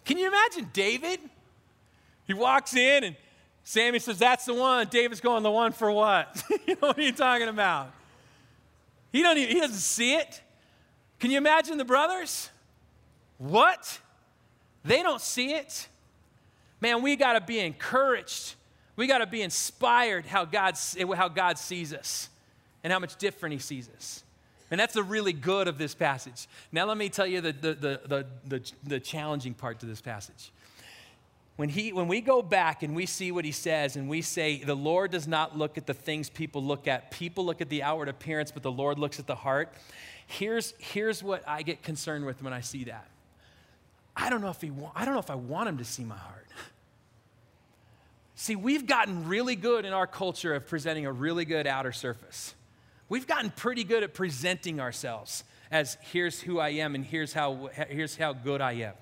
Can 0.07 0.17
you 0.17 0.29
imagine 0.29 0.71
David? 0.73 1.21
He 2.27 2.33
walks 2.33 2.75
in 2.75 3.05
and 3.05 3.17
Sammy 3.69 3.99
says, 3.99 4.17
That's 4.17 4.45
the 4.45 4.55
one. 4.55 4.87
David's 4.87 5.21
going, 5.21 5.43
The 5.43 5.51
one 5.51 5.73
for 5.73 5.91
what? 5.91 6.41
you 6.69 6.75
know 6.75 6.87
what 6.87 6.99
are 6.99 7.03
you 7.03 7.11
talking 7.11 7.49
about? 7.49 7.91
He, 9.11 9.23
don't 9.23 9.37
even, 9.37 9.57
he 9.57 9.61
doesn't 9.61 9.77
see 9.77 10.15
it. 10.15 10.41
Can 11.19 11.33
you 11.33 11.39
imagine 11.39 11.77
the 11.77 11.85
brothers? 11.85 12.49
What? 13.39 13.99
They 14.85 15.03
don't 15.03 15.21
see 15.21 15.53
it. 15.55 15.89
Man, 16.81 17.03
we 17.03 17.17
got 17.17 17.33
to 17.33 17.41
be 17.41 17.59
encouraged. 17.59 18.55
We 18.95 19.09
got 19.09 19.19
to 19.19 19.27
be 19.27 19.43
inspired 19.43 20.27
how 20.27 20.45
God, 20.45 20.77
how 21.17 21.29
God 21.29 21.59
sees 21.59 21.93
us 21.93 22.29
and 22.85 22.93
how 22.93 23.01
much 23.01 23.17
different 23.17 23.55
He 23.55 23.59
sees 23.59 23.91
us. 23.97 24.23
And 24.71 24.79
that's 24.79 24.95
the 24.95 25.03
really 25.03 25.33
good 25.33 25.67
of 25.67 25.77
this 25.77 25.93
passage. 25.93 26.47
Now, 26.71 26.85
let 26.85 26.97
me 26.97 27.09
tell 27.09 27.27
you 27.27 27.41
the, 27.41 27.53
the, 27.53 27.75
the, 27.75 28.27
the, 28.47 28.73
the 28.85 29.01
challenging 29.01 29.55
part 29.55 29.81
to 29.81 29.87
this 29.87 30.01
passage 30.01 30.53
when, 31.57 31.71
he, 31.71 31.93
when 31.93 32.07
we 32.07 32.21
go 32.21 32.43
back 32.43 32.83
and 32.83 32.95
we 32.95 33.07
see 33.07 33.33
what 33.33 33.47
he 33.47 33.53
says 33.53 33.97
and 33.97 34.09
we 34.09 34.21
say, 34.21 34.63
the 34.63 34.77
Lord 34.77 35.11
does 35.11 35.27
not 35.27 35.57
look 35.57 35.79
at 35.79 35.87
the 35.87 35.95
things 35.95 36.29
people 36.29 36.63
look 36.63 36.87
at, 36.87 37.11
people 37.11 37.47
look 37.47 37.63
at 37.63 37.71
the 37.71 37.83
outward 37.83 38.09
appearance, 38.09 38.51
but 38.51 38.63
the 38.63 38.71
Lord 38.71 38.99
looks 38.99 39.19
at 39.19 39.27
the 39.27 39.35
heart. 39.35 39.73
Here's, 40.27 40.75
here's 40.79 41.23
what 41.23 41.43
I 41.49 41.63
get 41.63 41.83
concerned 41.83 42.27
with 42.27 42.43
when 42.43 42.53
I 42.53 42.61
see 42.61 42.85
that. 42.85 43.09
I 44.15 44.29
don't 44.29 44.43
know 44.43 44.51
if 44.51 44.61
he 44.61 44.71
wa- 44.71 44.93
I 44.95 45.05
don't 45.05 45.15
know 45.15 45.21
if 45.21 45.31
I 45.31 45.35
want 45.35 45.69
him 45.69 45.79
to 45.79 45.85
see 45.85 46.05
my 46.05 46.17
heart. 46.17 46.47
See, 48.39 48.55
we've 48.55 48.87
gotten 48.87 49.29
really 49.29 49.57
good 49.57 49.87
in 49.87 49.95
our 49.95 50.07
culture 50.07 50.55
of 50.55 50.67
presenting 50.67 51.07
a 51.07 51.13
really 51.13 51.47
good 51.47 51.67
outer 51.67 51.93
surface. 51.93 52.55
We've 53.09 53.27
gotten 53.27 53.51
pretty 53.51 53.83
good 53.83 54.03
at 54.03 54.13
presenting 54.13 54.79
ourselves 54.79 55.43
as 55.71 55.97
here's 56.13 56.41
who 56.41 56.59
I 56.59 56.71
am 56.71 56.95
and 56.95 57.05
here's 57.05 57.33
how, 57.33 57.71
here's 57.89 58.17
how 58.17 58.35
good 58.35 58.61
I 58.61 58.73
am. 58.73 58.93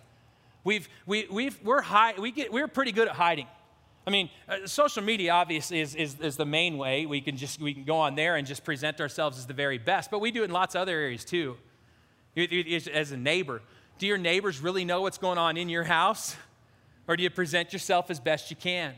We've, 0.64 0.88
we, 1.06 1.26
we've, 1.30 1.62
we're, 1.62 1.82
high, 1.82 2.14
we 2.18 2.30
get, 2.30 2.52
we're 2.52 2.68
pretty 2.68 2.92
good 2.92 3.06
at 3.06 3.14
hiding. 3.14 3.46
I 4.06 4.10
mean, 4.10 4.30
uh, 4.48 4.66
social 4.66 5.02
media 5.02 5.32
obviously 5.32 5.80
is, 5.80 5.94
is, 5.94 6.18
is, 6.20 6.36
the 6.36 6.44
main 6.44 6.76
way. 6.76 7.06
We 7.06 7.20
can 7.20 7.36
just 7.36 7.60
we 7.60 7.72
can 7.72 7.84
go 7.84 7.96
on 7.96 8.14
there 8.14 8.36
and 8.36 8.46
just 8.46 8.64
present 8.64 9.00
ourselves 9.00 9.38
as 9.38 9.46
the 9.46 9.54
very 9.54 9.78
best, 9.78 10.10
but 10.10 10.20
we 10.20 10.30
do 10.30 10.42
it 10.42 10.46
in 10.46 10.50
lots 10.50 10.74
of 10.74 10.82
other 10.82 10.92
areas 10.92 11.24
too. 11.24 11.56
As 12.36 13.12
a 13.12 13.16
neighbor, 13.16 13.62
do 13.98 14.06
your 14.06 14.18
neighbors 14.18 14.60
really 14.60 14.84
know 14.84 15.02
what's 15.02 15.18
going 15.18 15.38
on 15.38 15.56
in 15.56 15.68
your 15.68 15.84
house? 15.84 16.36
Or 17.06 17.16
do 17.16 17.22
you 17.22 17.30
present 17.30 17.72
yourself 17.72 18.10
as 18.10 18.18
best 18.18 18.50
you 18.50 18.56
can? 18.56 18.94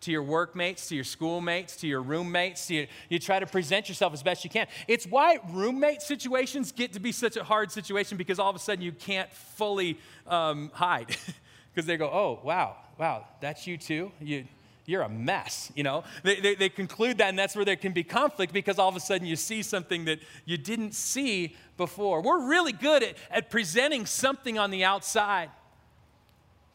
To 0.00 0.12
your 0.12 0.22
workmates, 0.22 0.88
to 0.88 0.94
your 0.94 1.04
schoolmates, 1.04 1.76
to 1.76 1.86
your 1.86 2.02
roommates. 2.02 2.66
To 2.68 2.74
your, 2.74 2.86
you 3.08 3.18
try 3.18 3.38
to 3.38 3.46
present 3.46 3.88
yourself 3.88 4.12
as 4.12 4.22
best 4.22 4.44
you 4.44 4.50
can. 4.50 4.66
It's 4.86 5.06
why 5.06 5.38
roommate 5.50 6.02
situations 6.02 6.72
get 6.72 6.92
to 6.92 7.00
be 7.00 7.12
such 7.12 7.36
a 7.36 7.44
hard 7.44 7.72
situation 7.72 8.16
because 8.16 8.38
all 8.38 8.50
of 8.50 8.56
a 8.56 8.60
sudden 8.60 8.82
you 8.82 8.92
can't 8.92 9.32
fully 9.32 9.98
um, 10.26 10.70
hide 10.72 11.08
because 11.74 11.86
they 11.86 11.96
go, 11.96 12.06
oh, 12.06 12.40
wow, 12.44 12.76
wow, 12.98 13.26
that's 13.40 13.66
you 13.66 13.76
too? 13.76 14.12
You, 14.20 14.44
you're 14.86 15.02
a 15.02 15.08
mess, 15.08 15.72
you 15.74 15.82
know? 15.82 16.04
They, 16.22 16.40
they, 16.40 16.54
they 16.54 16.68
conclude 16.68 17.18
that, 17.18 17.28
and 17.28 17.38
that's 17.38 17.56
where 17.56 17.64
there 17.64 17.76
can 17.76 17.92
be 17.92 18.04
conflict 18.04 18.52
because 18.52 18.78
all 18.78 18.88
of 18.88 18.96
a 18.96 19.00
sudden 19.00 19.26
you 19.26 19.36
see 19.36 19.62
something 19.62 20.04
that 20.06 20.20
you 20.44 20.56
didn't 20.56 20.94
see 20.94 21.56
before. 21.76 22.22
We're 22.22 22.46
really 22.46 22.72
good 22.72 23.02
at, 23.02 23.16
at 23.30 23.50
presenting 23.50 24.06
something 24.06 24.58
on 24.58 24.70
the 24.70 24.84
outside. 24.84 25.50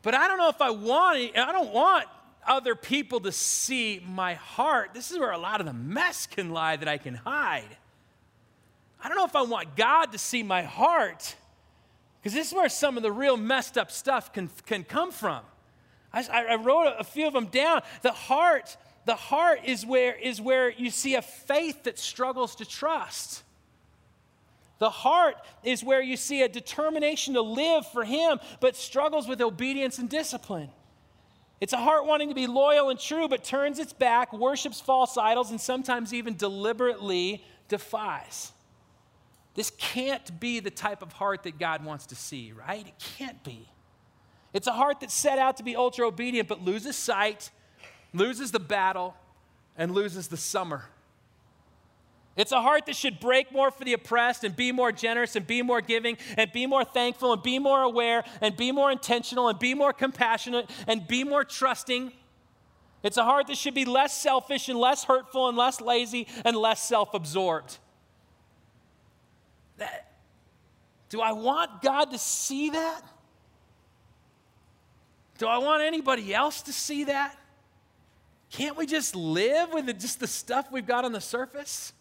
But 0.01 0.13
I 0.13 0.27
don't 0.27 0.37
know 0.37 0.49
if 0.49 0.61
I 0.61 0.69
want, 0.69 1.37
I 1.37 1.51
don't 1.53 1.73
want 1.73 2.07
other 2.47 2.75
people 2.75 3.19
to 3.21 3.31
see 3.31 4.03
my 4.07 4.33
heart. 4.35 4.93
This 4.93 5.11
is 5.11 5.19
where 5.19 5.31
a 5.31 5.37
lot 5.37 5.59
of 5.59 5.65
the 5.65 5.73
mess 5.73 6.27
can 6.27 6.51
lie 6.51 6.75
that 6.75 6.87
I 6.87 6.97
can 6.97 7.15
hide. 7.15 7.77
I 9.03 9.07
don't 9.07 9.17
know 9.17 9.25
if 9.25 9.35
I 9.35 9.41
want 9.41 9.75
God 9.75 10.11
to 10.13 10.17
see 10.17 10.43
my 10.43 10.63
heart, 10.63 11.35
because 12.19 12.33
this 12.33 12.47
is 12.47 12.53
where 12.53 12.69
some 12.69 12.95
of 12.95 13.03
the 13.03 13.11
real 13.11 13.35
messed 13.35 13.77
up 13.77 13.91
stuff 13.91 14.31
can, 14.31 14.49
can 14.65 14.83
come 14.83 15.11
from. 15.11 15.41
I, 16.13 16.23
I 16.31 16.55
wrote 16.55 16.93
a 16.97 17.03
few 17.03 17.27
of 17.27 17.33
them 17.33 17.47
down. 17.47 17.81
The 18.01 18.11
heart, 18.11 18.77
the 19.05 19.15
heart 19.15 19.61
is 19.65 19.85
where, 19.85 20.15
is 20.15 20.39
where 20.39 20.69
you 20.69 20.89
see 20.89 21.15
a 21.15 21.21
faith 21.21 21.83
that 21.83 21.99
struggles 21.99 22.55
to 22.57 22.65
trust. 22.65 23.43
The 24.79 24.89
heart 24.89 25.35
is 25.63 25.83
where 25.83 26.01
you 26.01 26.17
see 26.17 26.41
a 26.41 26.49
determination 26.49 27.33
to 27.33 27.41
live 27.41 27.87
for 27.87 28.03
Him, 28.03 28.39
but 28.59 28.75
struggles 28.75 29.27
with 29.27 29.41
obedience 29.41 29.97
and 29.97 30.09
discipline. 30.09 30.69
It's 31.61 31.73
a 31.73 31.77
heart 31.77 32.05
wanting 32.05 32.29
to 32.29 32.35
be 32.35 32.47
loyal 32.47 32.89
and 32.89 32.99
true, 32.99 33.27
but 33.27 33.43
turns 33.43 33.79
its 33.79 33.93
back, 33.93 34.33
worships 34.33 34.81
false 34.81 35.17
idols, 35.17 35.51
and 35.51 35.61
sometimes 35.61 36.13
even 36.13 36.35
deliberately 36.35 37.43
defies. 37.69 38.51
This 39.55 39.71
can't 39.77 40.39
be 40.39 40.59
the 40.59 40.71
type 40.71 41.01
of 41.01 41.13
heart 41.13 41.43
that 41.43 41.59
God 41.59 41.85
wants 41.85 42.07
to 42.07 42.15
see, 42.15 42.51
right? 42.51 42.85
It 42.85 43.03
can't 43.17 43.43
be. 43.43 43.69
It's 44.51 44.67
a 44.67 44.71
heart 44.71 44.99
that's 44.99 45.13
set 45.13 45.39
out 45.39 45.57
to 45.57 45.63
be 45.63 45.75
ultra 45.75 46.07
obedient, 46.07 46.47
but 46.47 46.61
loses 46.61 46.95
sight, 46.95 47.49
loses 48.13 48.51
the 48.51 48.59
battle, 48.59 49.15
and 49.77 49.91
loses 49.91 50.27
the 50.27 50.37
summer. 50.37 50.85
It's 52.35 52.51
a 52.51 52.61
heart 52.61 52.87
that 52.87 52.95
should 52.95 53.19
break 53.19 53.51
more 53.51 53.69
for 53.69 53.83
the 53.83 53.93
oppressed 53.93 54.43
and 54.43 54.55
be 54.55 54.71
more 54.71 54.91
generous 54.91 55.35
and 55.35 55.45
be 55.45 55.61
more 55.61 55.81
giving 55.81 56.17
and 56.35 56.51
be 56.51 56.65
more 56.65 56.83
thankful 56.83 57.31
and 57.31 57.43
be 57.43 57.59
more 57.59 57.83
aware 57.83 58.23
and 58.41 58.57
be 58.57 58.71
more 58.71 58.91
intentional 58.91 59.49
and 59.49 59.59
be 59.59 59.75
more 59.75 59.93
compassionate 59.93 60.69
and 60.87 61.07
be 61.07 61.23
more 61.23 61.43
trusting. 61.43 62.11
It's 63.03 63.17
a 63.17 63.23
heart 63.23 63.47
that 63.47 63.57
should 63.57 63.75
be 63.75 63.85
less 63.85 64.19
selfish 64.19 64.67
and 64.67 64.79
less 64.79 65.03
hurtful 65.03 65.47
and 65.47 65.57
less 65.57 65.79
lazy 65.79 66.27
and 66.43 66.55
less 66.55 66.81
self 66.81 67.13
absorbed. 67.13 67.77
Do 71.09 71.21
I 71.21 71.33
want 71.33 71.83
God 71.83 72.05
to 72.05 72.17
see 72.17 72.71
that? 72.71 73.01
Do 75.37 75.47
I 75.47 75.59
want 75.59 75.83
anybody 75.83 76.33
else 76.33 76.63
to 76.63 76.73
see 76.73 77.03
that? 77.03 77.37
Can't 78.49 78.77
we 78.77 78.87
just 78.87 79.15
live 79.15 79.73
with 79.73 79.85
just 79.99 80.19
the 80.19 80.27
stuff 80.27 80.71
we've 80.71 80.87
got 80.87 81.05
on 81.05 81.11
the 81.11 81.21
surface? 81.21 81.93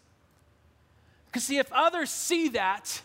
Because, 1.33 1.45
see, 1.45 1.57
if 1.57 1.73
others 1.73 2.11
see 2.11 2.49
that, 2.49 3.01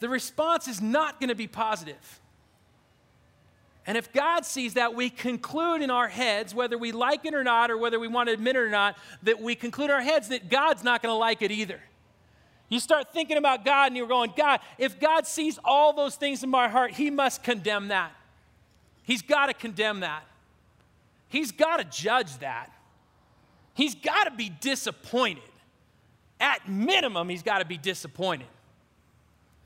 the 0.00 0.08
response 0.08 0.66
is 0.66 0.82
not 0.82 1.20
going 1.20 1.28
to 1.28 1.36
be 1.36 1.46
positive. 1.46 2.20
And 3.86 3.96
if 3.96 4.12
God 4.12 4.44
sees 4.44 4.74
that, 4.74 4.96
we 4.96 5.10
conclude 5.10 5.80
in 5.80 5.92
our 5.92 6.08
heads, 6.08 6.56
whether 6.56 6.76
we 6.76 6.90
like 6.90 7.24
it 7.24 7.32
or 7.32 7.44
not, 7.44 7.70
or 7.70 7.78
whether 7.78 8.00
we 8.00 8.08
want 8.08 8.30
to 8.30 8.32
admit 8.32 8.56
it 8.56 8.58
or 8.58 8.68
not, 8.68 8.98
that 9.22 9.40
we 9.40 9.54
conclude 9.54 9.90
in 9.90 9.90
our 9.92 10.02
heads 10.02 10.30
that 10.30 10.50
God's 10.50 10.82
not 10.82 11.02
going 11.02 11.12
to 11.12 11.16
like 11.16 11.40
it 11.40 11.52
either. 11.52 11.80
You 12.68 12.80
start 12.80 13.12
thinking 13.12 13.36
about 13.36 13.64
God 13.64 13.88
and 13.88 13.96
you're 13.96 14.08
going, 14.08 14.32
God, 14.36 14.58
if 14.76 14.98
God 14.98 15.24
sees 15.24 15.56
all 15.64 15.92
those 15.92 16.16
things 16.16 16.42
in 16.42 16.50
my 16.50 16.66
heart, 16.66 16.90
He 16.90 17.10
must 17.10 17.44
condemn 17.44 17.88
that. 17.88 18.10
He's 19.04 19.22
got 19.22 19.46
to 19.46 19.54
condemn 19.54 20.00
that. 20.00 20.24
He's 21.28 21.52
got 21.52 21.76
to 21.76 21.84
judge 21.84 22.38
that. 22.38 22.72
He's 23.72 23.94
got 23.94 24.24
to 24.24 24.32
be 24.32 24.48
disappointed. 24.48 25.44
At 26.40 26.68
minimum, 26.68 27.28
he's 27.28 27.42
got 27.42 27.58
to 27.58 27.64
be 27.64 27.78
disappointed. 27.78 28.48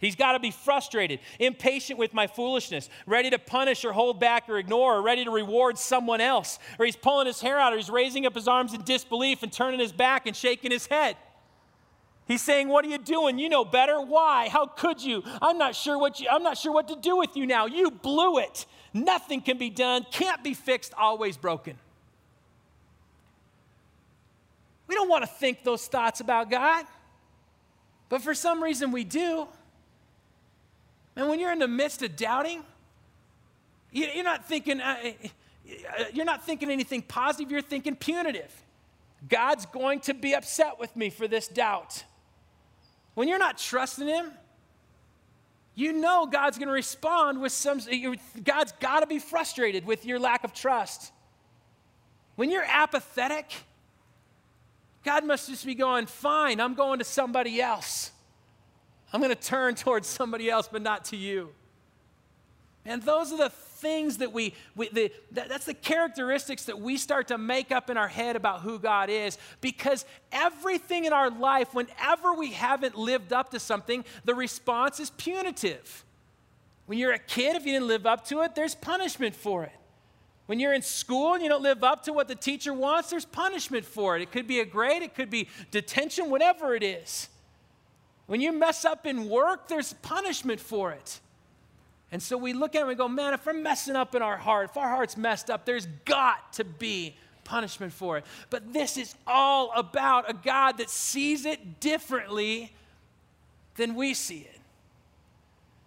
He's 0.00 0.14
got 0.14 0.32
to 0.32 0.38
be 0.38 0.52
frustrated, 0.52 1.18
impatient 1.40 1.98
with 1.98 2.14
my 2.14 2.28
foolishness, 2.28 2.88
ready 3.04 3.30
to 3.30 3.38
punish 3.38 3.84
or 3.84 3.92
hold 3.92 4.20
back 4.20 4.48
or 4.48 4.58
ignore, 4.58 4.96
or 4.96 5.02
ready 5.02 5.24
to 5.24 5.30
reward 5.30 5.76
someone 5.76 6.20
else. 6.20 6.60
Or 6.78 6.86
he's 6.86 6.94
pulling 6.94 7.26
his 7.26 7.40
hair 7.40 7.58
out, 7.58 7.72
or 7.72 7.76
he's 7.76 7.90
raising 7.90 8.24
up 8.24 8.34
his 8.34 8.46
arms 8.46 8.74
in 8.74 8.82
disbelief 8.82 9.42
and 9.42 9.52
turning 9.52 9.80
his 9.80 9.92
back 9.92 10.26
and 10.26 10.36
shaking 10.36 10.70
his 10.70 10.86
head. 10.86 11.16
He's 12.28 12.42
saying, 12.42 12.68
"What 12.68 12.84
are 12.84 12.88
you 12.88 12.98
doing? 12.98 13.38
You 13.38 13.48
know 13.48 13.64
better. 13.64 14.00
Why? 14.00 14.48
How 14.50 14.66
could 14.66 15.02
you? 15.02 15.24
I'm 15.42 15.58
not 15.58 15.74
sure 15.74 15.98
what 15.98 16.20
you 16.20 16.28
I'm 16.30 16.42
not 16.42 16.58
sure 16.58 16.72
what 16.72 16.88
to 16.88 16.96
do 16.96 17.16
with 17.16 17.36
you 17.36 17.46
now. 17.46 17.66
You 17.66 17.90
blew 17.90 18.38
it. 18.38 18.66
Nothing 18.92 19.40
can 19.40 19.58
be 19.58 19.70
done, 19.70 20.06
can't 20.12 20.44
be 20.44 20.54
fixed, 20.54 20.92
always 20.94 21.36
broken." 21.36 21.78
We 24.88 24.94
don't 24.94 25.08
want 25.08 25.22
to 25.22 25.30
think 25.30 25.62
those 25.62 25.86
thoughts 25.86 26.20
about 26.20 26.50
God, 26.50 26.86
but 28.08 28.22
for 28.22 28.34
some 28.34 28.62
reason 28.62 28.90
we 28.90 29.04
do. 29.04 29.46
And 31.14 31.28
when 31.28 31.38
you're 31.38 31.52
in 31.52 31.58
the 31.58 31.68
midst 31.68 32.02
of 32.02 32.16
doubting, 32.16 32.62
you're 33.92 34.24
not 34.24 34.46
thinking, 34.46 34.80
uh, 34.80 34.96
uh, 35.04 36.04
you're 36.12 36.24
not 36.24 36.44
thinking 36.44 36.70
anything 36.70 37.02
positive, 37.02 37.50
you're 37.50 37.60
thinking 37.60 37.96
punitive. 37.96 38.52
God's 39.28 39.66
going 39.66 40.00
to 40.00 40.14
be 40.14 40.34
upset 40.34 40.78
with 40.78 40.94
me 40.96 41.10
for 41.10 41.28
this 41.28 41.48
doubt. 41.48 42.04
When 43.14 43.28
you're 43.28 43.38
not 43.38 43.58
trusting 43.58 44.06
Him, 44.06 44.30
you 45.74 45.92
know 45.92 46.26
God's 46.26 46.56
going 46.56 46.68
to 46.68 46.74
respond 46.74 47.40
with 47.40 47.52
some, 47.52 47.80
God's 48.42 48.72
got 48.80 49.00
to 49.00 49.06
be 49.06 49.18
frustrated 49.18 49.86
with 49.86 50.04
your 50.04 50.18
lack 50.18 50.44
of 50.44 50.52
trust. 50.52 51.12
When 52.36 52.50
you're 52.50 52.64
apathetic, 52.66 53.52
God 55.04 55.24
must 55.24 55.48
just 55.48 55.64
be 55.64 55.74
going, 55.74 56.06
fine, 56.06 56.60
I'm 56.60 56.74
going 56.74 56.98
to 56.98 57.04
somebody 57.04 57.60
else. 57.60 58.10
I'm 59.12 59.20
going 59.20 59.34
to 59.34 59.40
turn 59.40 59.74
towards 59.76 60.06
somebody 60.06 60.50
else, 60.50 60.68
but 60.70 60.82
not 60.82 61.06
to 61.06 61.16
you. 61.16 61.50
And 62.84 63.02
those 63.02 63.32
are 63.32 63.36
the 63.36 63.50
things 63.50 64.18
that 64.18 64.32
we, 64.32 64.54
we 64.74 64.88
the, 64.88 65.12
that, 65.32 65.48
that's 65.48 65.66
the 65.66 65.74
characteristics 65.74 66.64
that 66.64 66.80
we 66.80 66.96
start 66.96 67.28
to 67.28 67.38
make 67.38 67.70
up 67.70 67.90
in 67.90 67.96
our 67.96 68.08
head 68.08 68.34
about 68.34 68.62
who 68.62 68.78
God 68.78 69.10
is. 69.10 69.36
Because 69.60 70.04
everything 70.32 71.04
in 71.04 71.12
our 71.12 71.30
life, 71.30 71.74
whenever 71.74 72.32
we 72.34 72.52
haven't 72.52 72.96
lived 72.96 73.32
up 73.32 73.50
to 73.50 73.60
something, 73.60 74.04
the 74.24 74.34
response 74.34 75.00
is 75.00 75.10
punitive. 75.10 76.04
When 76.86 76.98
you're 76.98 77.12
a 77.12 77.18
kid, 77.18 77.56
if 77.56 77.66
you 77.66 77.72
didn't 77.72 77.88
live 77.88 78.06
up 78.06 78.24
to 78.28 78.40
it, 78.40 78.54
there's 78.54 78.74
punishment 78.74 79.34
for 79.34 79.64
it. 79.64 79.77
When 80.48 80.58
you're 80.58 80.72
in 80.72 80.80
school 80.80 81.34
and 81.34 81.42
you 81.42 81.50
don't 81.50 81.62
live 81.62 81.84
up 81.84 82.04
to 82.04 82.12
what 82.14 82.26
the 82.26 82.34
teacher 82.34 82.72
wants, 82.72 83.10
there's 83.10 83.26
punishment 83.26 83.84
for 83.84 84.16
it. 84.16 84.22
It 84.22 84.32
could 84.32 84.46
be 84.46 84.60
a 84.60 84.64
grade, 84.64 85.02
it 85.02 85.14
could 85.14 85.28
be 85.28 85.46
detention, 85.70 86.30
whatever 86.30 86.74
it 86.74 86.82
is. 86.82 87.28
When 88.28 88.40
you 88.40 88.50
mess 88.50 88.86
up 88.86 89.04
in 89.04 89.28
work, 89.28 89.68
there's 89.68 89.92
punishment 89.92 90.58
for 90.58 90.92
it. 90.92 91.20
And 92.10 92.22
so 92.22 92.38
we 92.38 92.54
look 92.54 92.74
at 92.74 92.78
it 92.78 92.80
and 92.80 92.88
we 92.88 92.94
go, 92.94 93.08
man, 93.08 93.34
if 93.34 93.44
we're 93.44 93.52
messing 93.52 93.94
up 93.94 94.14
in 94.14 94.22
our 94.22 94.38
heart, 94.38 94.70
if 94.70 94.78
our 94.78 94.88
heart's 94.88 95.18
messed 95.18 95.50
up, 95.50 95.66
there's 95.66 95.84
got 96.06 96.54
to 96.54 96.64
be 96.64 97.14
punishment 97.44 97.92
for 97.92 98.16
it. 98.16 98.24
But 98.48 98.72
this 98.72 98.96
is 98.96 99.14
all 99.26 99.70
about 99.76 100.30
a 100.30 100.32
God 100.32 100.78
that 100.78 100.88
sees 100.88 101.44
it 101.44 101.78
differently 101.78 102.72
than 103.76 103.94
we 103.94 104.14
see 104.14 104.48
it. 104.50 104.57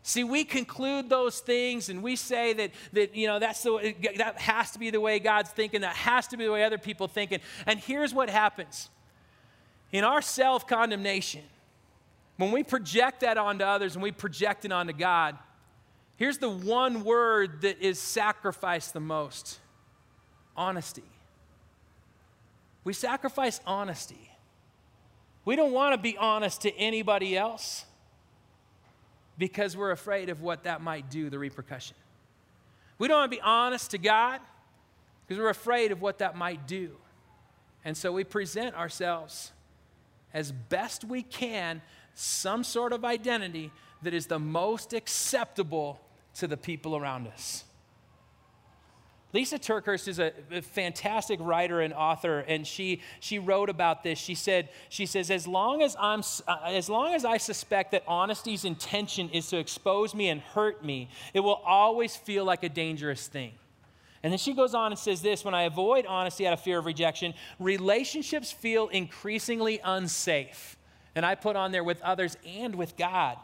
See, 0.04 0.24
we 0.24 0.44
conclude 0.44 1.10
those 1.10 1.40
things 1.40 1.90
and 1.90 2.02
we 2.02 2.16
say 2.16 2.54
that, 2.54 2.72
that 2.94 3.16
you 3.16 3.28
know, 3.28 3.38
that's 3.38 3.62
the, 3.62 3.96
that 4.18 4.40
has 4.40 4.72
to 4.72 4.80
be 4.80 4.90
the 4.90 5.00
way 5.00 5.20
God's 5.20 5.52
thinking, 5.52 5.82
that 5.82 5.96
has 5.96 6.28
to 6.30 6.38
be 6.38 6.46
the 6.46 6.52
way 6.52 6.64
other 6.64 6.80
people 6.80 7.08
thinking. 7.08 7.40
And 7.68 7.80
here's 7.80 8.14
what 8.14 8.30
happens. 8.30 8.90
In 9.92 10.04
our 10.04 10.22
self-condemnation, 10.22 11.44
when 12.38 12.52
we 12.52 12.64
project 12.64 13.20
that 13.20 13.38
onto 13.38 13.64
others 13.64 13.94
and 13.94 14.02
we 14.02 14.12
project 14.12 14.66
it 14.66 14.72
onto 14.72 14.94
God, 14.94 15.38
here's 16.16 16.40
the 16.40 16.50
one 16.50 17.04
word 17.04 17.62
that 17.62 17.80
is 17.80 18.00
sacrificed 18.00 18.94
the 18.94 19.00
most. 19.00 19.60
Honesty. 20.58 21.04
We 22.84 22.94
sacrifice 22.94 23.62
honesty. 23.68 24.32
We 25.46 25.56
don't 25.56 25.72
want 25.72 25.94
to 25.94 26.02
be 26.02 26.18
honest 26.18 26.62
to 26.64 26.76
anybody 26.76 27.38
else 27.38 27.86
because 29.42 29.76
we're 29.76 29.90
afraid 29.90 30.30
of 30.30 30.44
what 30.44 30.66
that 30.66 30.84
might 30.84 31.10
do, 31.10 31.28
the 31.28 31.40
repercussion. 31.40 31.98
We 33.00 33.08
don't 33.08 33.18
want 33.22 33.32
to 33.32 33.38
be 33.38 33.42
honest 33.42 33.90
to 33.90 33.98
God 33.98 34.40
because 35.26 35.42
we're 35.42 35.50
afraid 35.50 35.92
of 35.92 36.00
what 36.00 36.20
that 36.20 36.38
might 36.38 36.68
do. 36.68 36.92
And 37.84 37.98
so 37.98 38.12
we 38.12 38.24
present 38.24 38.76
ourselves 38.76 39.52
as 40.32 40.52
best 40.52 41.04
we 41.04 41.24
can, 41.24 41.82
some 42.14 42.64
sort 42.64 42.94
of 42.94 43.04
identity 43.04 43.72
that 44.04 44.14
is 44.14 44.28
the 44.28 44.38
most 44.38 44.94
acceptable 44.94 46.00
to 46.36 46.46
the 46.46 46.56
people 46.56 46.96
around 46.96 47.28
us. 47.28 47.64
Lysa 49.34 49.60
TerKeurst 49.60 50.08
is 50.10 50.20
a, 50.20 50.34
a, 50.52 50.62
fantastic 50.62 51.40
writer 51.42 51.80
and 51.80 51.94
author, 51.94 52.40
and 52.40 52.68
she, 52.68 53.02
she 53.22 53.40
wrote 53.40 53.70
about 53.70 54.04
this. 54.04 54.20
She 54.20 54.36
said, 54.36 54.68
she 54.90 55.06
says, 55.06 55.32
as 55.32 55.48
long 55.48 55.82
as, 55.82 55.96
I'm, 55.98 56.22
uh, 56.48 56.58
as 56.66 56.90
long 56.90 57.16
as 57.16 57.24
I 57.24 57.38
suspect 57.38 57.92
that 57.92 58.04
honesty's 58.06 58.66
intention 58.66 59.30
is 59.30 59.48
to 59.48 59.58
expose 59.58 60.14
me 60.14 60.28
and 60.28 60.42
hurt 60.42 60.84
me, 60.84 61.10
it 61.34 61.40
will 61.40 61.62
always 61.66 62.16
feel 62.16 62.44
like 62.44 62.64
a 62.64 62.70
dangerous 62.70 63.28
thing. 63.28 63.54
And 64.24 64.32
then 64.32 64.38
she 64.38 64.54
goes 64.54 64.74
on 64.74 64.92
and 64.92 65.00
says 65.00 65.22
this 65.22 65.46
when 65.46 65.54
I 65.54 65.64
avoid 65.64 66.06
honesty 66.06 66.46
out 66.46 66.54
of 66.54 66.60
fear 66.62 66.78
of 66.78 66.86
rejection, 66.86 67.34
relationships 67.58 68.52
feel 68.52 68.90
increasingly 68.90 69.80
unsafe. 69.84 70.78
And 71.16 71.26
I 71.26 71.36
put 71.36 71.56
on 71.56 71.72
there 71.72 71.84
with 71.84 72.02
others 72.02 72.38
and 72.46 72.76
with 72.76 72.98
God. 72.98 73.38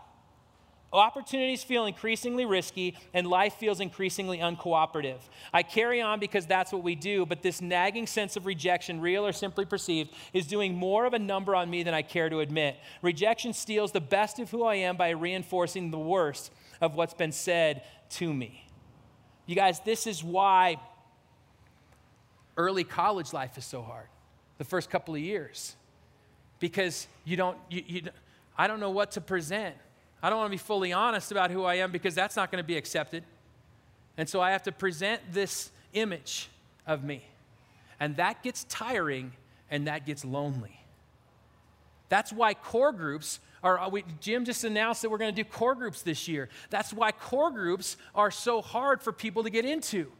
Opportunities 0.93 1.63
feel 1.63 1.85
increasingly 1.85 2.45
risky, 2.45 2.95
and 3.13 3.27
life 3.27 3.55
feels 3.55 3.81
increasingly 3.81 4.37
uncooperative. 4.37 5.19
I 5.53 5.61
carry 5.61 6.01
on 6.01 6.19
because 6.19 6.45
that's 6.45 6.71
what 6.71 6.81
we 6.81 6.95
do, 6.95 7.25
but 7.25 7.41
this 7.41 7.61
nagging 7.61 8.07
sense 8.07 8.37
of 8.37 8.45
rejection, 8.45 9.01
real 9.01 9.25
or 9.25 9.33
simply 9.33 9.65
perceived, 9.65 10.11
is 10.31 10.47
doing 10.47 10.75
more 10.75 11.05
of 11.05 11.13
a 11.13 11.19
number 11.19 11.55
on 11.55 11.69
me 11.69 11.83
than 11.83 11.93
I 11.93 12.03
care 12.03 12.29
to 12.29 12.39
admit. 12.39 12.77
Rejection 13.01 13.51
steals 13.51 13.91
the 13.91 13.99
best 13.99 14.39
of 14.39 14.49
who 14.49 14.63
I 14.63 14.75
am 14.75 14.95
by 14.95 15.09
reinforcing 15.09 15.91
the 15.91 15.99
worst 15.99 16.51
of 16.79 16.95
what's 16.95 17.13
been 17.13 17.33
said 17.33 17.83
to 18.11 18.33
me. 18.33 18.65
You 19.45 19.55
guys, 19.55 19.81
this 19.81 20.07
is 20.07 20.23
why 20.23 20.77
early 22.55 22.85
college 22.85 23.33
life 23.33 23.57
is 23.57 23.65
so 23.65 23.81
hard, 23.81 24.07
the 24.57 24.63
first 24.63 24.89
couple 24.89 25.15
of 25.15 25.21
years, 25.21 25.75
because 26.59 27.07
you 27.25 27.35
don't, 27.35 27.57
you, 27.69 27.83
you, 27.85 28.01
I 28.57 28.67
don't 28.67 28.79
know 28.79 28.91
what 28.91 29.11
to 29.11 29.21
present. 29.21 29.75
I 30.21 30.29
don't 30.29 30.39
want 30.39 30.47
to 30.47 30.51
be 30.51 30.57
fully 30.57 30.93
honest 30.93 31.31
about 31.31 31.51
who 31.51 31.63
I 31.63 31.75
am 31.75 31.91
because 31.91 32.15
that's 32.15 32.35
not 32.35 32.51
going 32.51 32.63
to 32.63 32.67
be 32.67 32.77
accepted. 32.77 33.23
And 34.17 34.27
so 34.27 34.41
I 34.41 34.51
have 34.51 34.63
to 34.63 34.71
present 34.71 35.21
this 35.31 35.71
image 35.93 36.49
of 36.87 37.03
me. 37.03 37.23
And 37.99 38.15
that 38.17 38.43
gets 38.43 38.63
tiring 38.65 39.31
and 39.69 39.87
that 39.87 40.05
gets 40.05 40.25
lonely. 40.25 40.79
That's 42.09 42.31
why 42.31 42.53
core 42.53 42.93
groups 42.93 43.39
are, 43.63 43.79
uh, 43.79 43.89
we, 43.89 44.03
Jim 44.21 44.45
just 44.45 44.63
announced 44.63 45.01
that 45.01 45.09
we're 45.09 45.17
going 45.17 45.33
to 45.33 45.43
do 45.43 45.47
core 45.47 45.75
groups 45.75 46.01
this 46.01 46.27
year. 46.27 46.49
That's 46.69 46.93
why 46.93 47.11
core 47.11 47.51
groups 47.51 47.97
are 48.15 48.31
so 48.31 48.61
hard 48.61 49.01
for 49.01 49.11
people 49.11 49.43
to 49.43 49.49
get 49.49 49.65
into. 49.65 50.11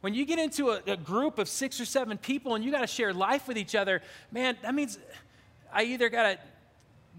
When 0.00 0.14
you 0.14 0.24
get 0.24 0.38
into 0.38 0.70
a, 0.70 0.80
a 0.86 0.96
group 0.96 1.38
of 1.38 1.48
six 1.48 1.80
or 1.80 1.84
seven 1.84 2.18
people 2.18 2.54
and 2.54 2.64
you 2.64 2.70
got 2.70 2.80
to 2.80 2.86
share 2.86 3.12
life 3.12 3.48
with 3.48 3.58
each 3.58 3.74
other, 3.74 4.02
man, 4.32 4.56
that 4.62 4.74
means 4.74 4.98
I 5.72 5.84
either 5.84 6.08
got 6.08 6.22
to 6.22 6.38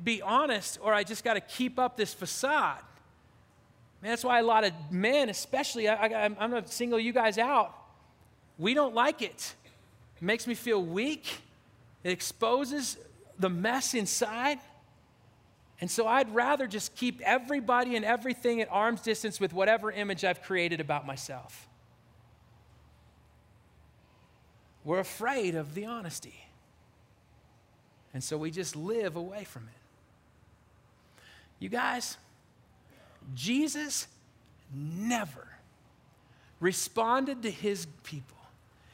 be 0.04 0.22
honest 0.22 0.80
or 0.82 0.94
I 0.94 1.04
just 1.04 1.24
got 1.24 1.36
to 1.36 1.42
keep 1.42 1.80
up 1.80 1.98
this 1.98 2.14
facade. 2.14 2.82
Man, 4.02 4.12
that's 4.12 4.24
why 4.24 4.40
a 4.40 4.44
lot 4.44 4.64
of 4.64 4.74
men, 4.90 5.30
especially, 5.30 5.88
I, 5.88 6.08
am 6.24 6.36
going 6.36 6.64
to 6.64 6.72
single 6.72 7.00
you 7.00 7.14
guys 7.14 7.38
out. 7.38 7.76
We 8.58 8.74
don't 8.74 8.96
like 8.96 9.22
it. 9.22 9.54
It 10.18 10.22
makes 10.22 10.48
me 10.48 10.56
feel 10.56 10.84
weak. 10.84 11.42
It 12.04 12.12
exposes 12.12 12.98
the 13.38 13.50
mess 13.50 13.94
inside. 13.94 14.60
And 15.80 15.90
so 15.90 16.08
I'd 16.08 16.34
rather 16.34 16.68
just 16.68 16.96
keep 16.96 17.22
everybody 17.22 17.96
and 17.96 18.06
everything 18.06 18.62
at 18.62 18.68
arm's 18.72 19.02
distance 19.02 19.40
with 19.40 19.54
whatever 19.54 19.92
image 19.92 20.24
I've 20.24 20.42
created 20.42 20.80
about 20.80 21.06
myself. 21.06 21.68
We're 24.84 25.00
afraid 25.00 25.56
of 25.56 25.76
the 25.76 25.86
honesty. 25.86 26.46
And 28.14 28.24
so 28.24 28.38
we 28.38 28.52
just 28.52 28.76
live 28.76 29.16
away 29.16 29.44
from 29.44 29.64
it. 29.64 29.81
You 31.62 31.70
guys, 31.70 32.18
Jesus 33.36 34.08
never 34.74 35.48
responded 36.60 37.44
to 37.44 37.52
his 37.52 37.86
people, 38.04 38.38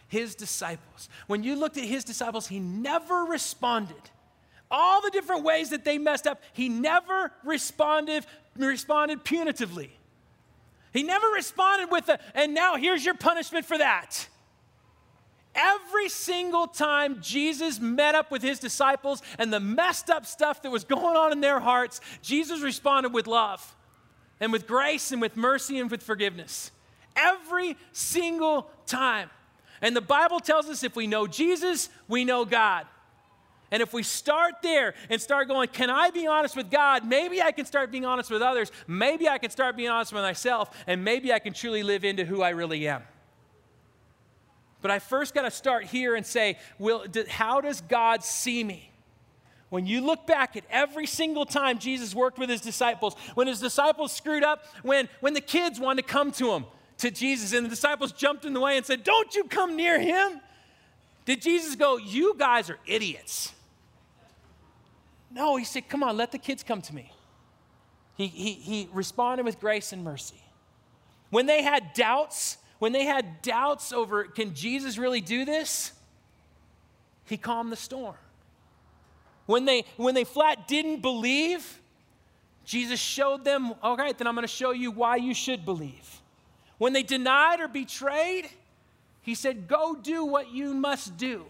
his 0.10 0.36
disciples. 0.36 1.08
When 1.28 1.44
you 1.44 1.56
looked 1.56 1.78
at 1.78 1.86
his 1.86 2.04
disciples, 2.04 2.46
he 2.46 2.60
never 2.60 3.24
responded. 3.24 4.12
All 4.70 5.02
the 5.02 5.12
different 5.12 5.46
ways 5.46 5.70
that 5.70 5.86
they 5.86 5.98
messed 5.98 6.28
up, 6.28 6.42
he 6.52 6.68
never 6.68 7.32
responded, 7.46 8.26
responded 8.58 9.24
punitively. 9.24 9.90
He 10.92 11.04
never 11.04 11.28
responded 11.28 11.90
with 11.90 12.10
a, 12.10 12.20
and 12.36 12.54
now 12.54 12.76
here's 12.76 13.06
your 13.06 13.16
punishment 13.16 13.66
for 13.66 13.78
that. 13.78 14.28
Every 15.56 16.10
single 16.10 16.68
time 16.68 17.20
Jesus 17.22 17.80
met 17.80 18.14
up 18.14 18.30
with 18.32 18.44
his 18.44 18.60
disciples 18.60 19.22
and 19.40 19.52
the 19.52 19.60
messed 19.60 20.10
up 20.10 20.26
stuff 20.26 20.62
that 20.62 20.72
was 20.72 20.84
going 20.84 21.18
on 21.18 21.32
in 21.32 21.42
their 21.42 21.60
hearts, 21.60 22.00
Jesus 22.22 22.62
responded 22.62 23.14
with 23.14 23.26
love 23.26 23.76
and 24.40 24.52
with 24.52 24.68
grace 24.68 25.12
and 25.12 25.22
with 25.22 25.36
mercy 25.36 25.80
and 25.80 25.90
with 25.90 26.04
forgiveness. 26.04 26.72
Every 27.16 27.76
single 27.92 28.70
time. 28.86 29.30
And 29.82 29.96
the 29.96 30.02
Bible 30.02 30.40
tells 30.40 30.68
us 30.68 30.84
if 30.84 30.96
we 30.96 31.08
know 31.08 31.28
Jesus, 31.28 31.90
we 32.08 32.24
know 32.24 32.46
God. 32.46 32.86
And 33.70 33.82
if 33.82 33.94
we 33.94 34.04
start 34.04 34.56
there 34.64 34.94
and 35.10 35.22
start 35.22 35.48
going, 35.48 35.68
can 35.68 35.90
I 35.90 36.10
be 36.10 36.26
honest 36.26 36.56
with 36.56 36.72
God? 36.72 37.06
Maybe 37.06 37.42
I 37.42 37.52
can 37.52 37.66
start 37.66 37.92
being 37.92 38.06
honest 38.06 38.32
with 38.32 38.42
others. 38.42 38.72
Maybe 38.88 39.28
I 39.28 39.40
can 39.40 39.50
start 39.50 39.76
being 39.76 39.90
honest 39.90 40.14
with 40.14 40.24
myself. 40.24 40.70
And 40.88 41.04
maybe 41.04 41.34
I 41.34 41.40
can 41.40 41.54
truly 41.54 41.84
live 41.84 42.06
into 42.06 42.24
who 42.24 42.42
I 42.42 42.50
really 42.50 42.88
am. 42.88 43.04
But 44.82 44.92
I 44.92 45.00
first 45.00 45.34
got 45.34 45.44
to 45.44 45.52
start 45.52 45.86
here 45.86 46.16
and 46.16 46.26
say, 46.26 46.58
will, 46.78 47.06
how 47.30 47.62
does 47.62 47.82
God 47.82 48.24
see 48.24 48.64
me? 48.64 48.92
When 49.70 49.86
you 49.86 50.02
look 50.02 50.26
back 50.26 50.56
at 50.56 50.64
every 50.70 51.06
single 51.06 51.46
time 51.46 51.80
Jesus 51.80 52.16
worked 52.16 52.40
with 52.40 52.50
his 52.50 52.62
disciples, 52.62 53.16
when 53.34 53.48
his 53.48 53.60
disciples 53.60 54.14
screwed 54.14 54.44
up, 54.44 54.64
when, 54.82 55.10
when 55.20 55.34
the 55.34 55.42
kids 55.42 55.80
wanted 55.80 56.04
to 56.04 56.08
come 56.08 56.32
to 56.34 56.54
him, 56.54 56.66
to 57.00 57.12
Jesus, 57.12 57.54
and 57.54 57.66
the 57.66 57.70
disciples 57.70 58.12
jumped 58.12 58.46
in 58.46 58.54
the 58.54 58.60
way 58.60 58.78
and 58.78 58.86
said, 58.86 59.04
Don't 59.04 59.36
you 59.36 59.44
come 59.44 59.76
near 59.76 60.00
him. 60.00 60.42
Did 61.26 61.42
Jesus 61.42 61.76
go, 61.76 61.98
You 61.98 62.36
guys 62.38 62.70
are 62.70 62.80
idiots? 62.88 63.54
No, 65.30 65.58
he 65.58 65.66
said, 65.66 65.90
Come 65.90 66.02
on, 66.02 66.18
let 66.18 66.32
the 66.32 66.38
kids 66.38 66.64
come 66.64 66.82
to 66.84 66.96
me. 66.96 67.12
He, 68.16 68.28
he, 68.28 68.54
he 68.54 68.90
responded 68.94 69.46
with 69.46 69.60
grace 69.60 69.94
and 69.94 70.04
mercy. 70.04 70.42
When 71.30 71.46
they 71.46 71.62
had 71.62 71.94
doubts, 71.94 72.58
when 72.80 72.92
they 72.92 73.06
had 73.06 73.42
doubts 73.42 73.92
over, 73.92 74.26
can 74.26 74.54
Jesus 74.54 74.98
really 74.98 75.22
do 75.22 75.46
this? 75.46 75.92
He 77.26 77.38
calmed 77.38 77.72
the 77.72 77.78
storm. 77.78 78.16
When 79.46 79.66
they, 79.66 79.86
when 79.96 80.14
they 80.14 80.24
flat 80.24 80.68
didn't 80.68 81.02
believe, 81.02 81.82
Jesus 82.66 83.00
showed 83.00 83.44
them, 83.44 83.74
all 83.82 83.96
right, 83.96 84.18
then 84.18 84.28
I'm 84.28 84.36
going 84.36 84.44
to 84.44 84.54
show 84.54 84.72
you 84.72 84.92
why 84.92 85.16
you 85.16 85.34
should 85.34 85.66
believe. 85.66 86.22
When 86.78 86.94
they 86.94 87.04
denied 87.04 87.60
or 87.60 87.68
betrayed, 87.68 88.50
he 89.22 89.36
said, 89.36 89.68
go 89.68 89.96
do 89.96 90.26
what 90.26 90.52
you 90.52 90.74
must 90.74 91.18
do. 91.18 91.46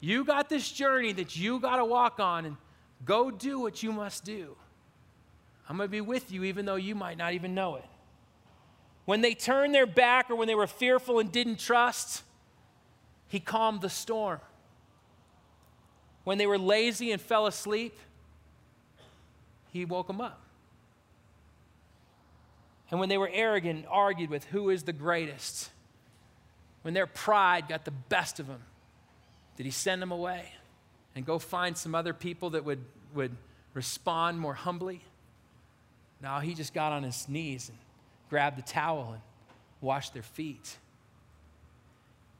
You 0.00 0.24
got 0.24 0.48
this 0.48 0.70
journey 0.70 1.12
that 1.12 1.36
you 1.36 1.60
got 1.60 1.76
to 1.76 1.84
walk 1.84 2.20
on, 2.20 2.44
and 2.44 2.56
go 3.04 3.30
do 3.30 3.60
what 3.60 3.82
you 3.82 3.92
must 3.92 4.24
do. 4.24 4.56
I'm 5.68 5.76
going 5.76 5.88
to 5.88 5.90
be 5.90 6.00
with 6.00 6.30
you 6.32 6.44
even 6.44 6.64
though 6.64 6.76
you 6.76 6.94
might 6.94 7.18
not 7.18 7.32
even 7.32 7.54
know 7.54 7.76
it. 7.76 7.84
When 9.06 9.20
they 9.22 9.34
turned 9.34 9.74
their 9.74 9.86
back 9.86 10.30
or 10.30 10.34
when 10.34 10.48
they 10.48 10.54
were 10.54 10.66
fearful 10.66 11.20
and 11.20 11.32
didn't 11.32 11.58
trust, 11.60 12.22
he 13.28 13.40
calmed 13.40 13.80
the 13.80 13.88
storm. 13.88 14.40
When 16.24 16.38
they 16.38 16.46
were 16.46 16.58
lazy 16.58 17.12
and 17.12 17.22
fell 17.22 17.46
asleep, 17.46 17.96
he 19.72 19.84
woke 19.84 20.08
them 20.08 20.20
up. 20.20 20.42
And 22.90 22.98
when 22.98 23.08
they 23.08 23.18
were 23.18 23.30
arrogant 23.32 23.78
and 23.78 23.86
argued 23.88 24.28
with 24.28 24.44
who 24.46 24.70
is 24.70 24.82
the 24.82 24.92
greatest, 24.92 25.70
when 26.82 26.92
their 26.94 27.06
pride 27.06 27.68
got 27.68 27.84
the 27.84 27.92
best 27.92 28.40
of 28.40 28.48
them, 28.48 28.62
did 29.56 29.66
he 29.66 29.72
send 29.72 30.02
them 30.02 30.10
away 30.10 30.52
and 31.14 31.24
go 31.24 31.38
find 31.38 31.76
some 31.76 31.94
other 31.94 32.12
people 32.12 32.50
that 32.50 32.64
would, 32.64 32.84
would 33.14 33.36
respond 33.72 34.40
more 34.40 34.54
humbly? 34.54 35.00
No, 36.20 36.38
he 36.40 36.54
just 36.54 36.74
got 36.74 36.92
on 36.92 37.04
his 37.04 37.28
knees 37.28 37.68
and 37.68 37.78
grabbed 38.28 38.58
the 38.58 38.62
towel 38.62 39.12
and 39.12 39.22
washed 39.80 40.14
their 40.14 40.22
feet. 40.22 40.76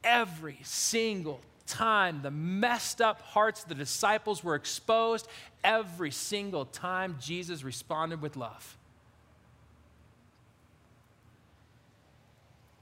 Every 0.02 0.58
single 0.62 1.40
time 1.66 2.22
the 2.22 2.30
messed 2.30 3.00
up 3.00 3.20
hearts 3.22 3.62
of 3.62 3.68
the 3.68 3.74
disciples 3.74 4.42
were 4.42 4.54
exposed, 4.54 5.28
every 5.64 6.10
single 6.10 6.64
time 6.64 7.16
Jesus 7.20 7.64
responded 7.64 8.22
with 8.22 8.36
love. 8.36 8.76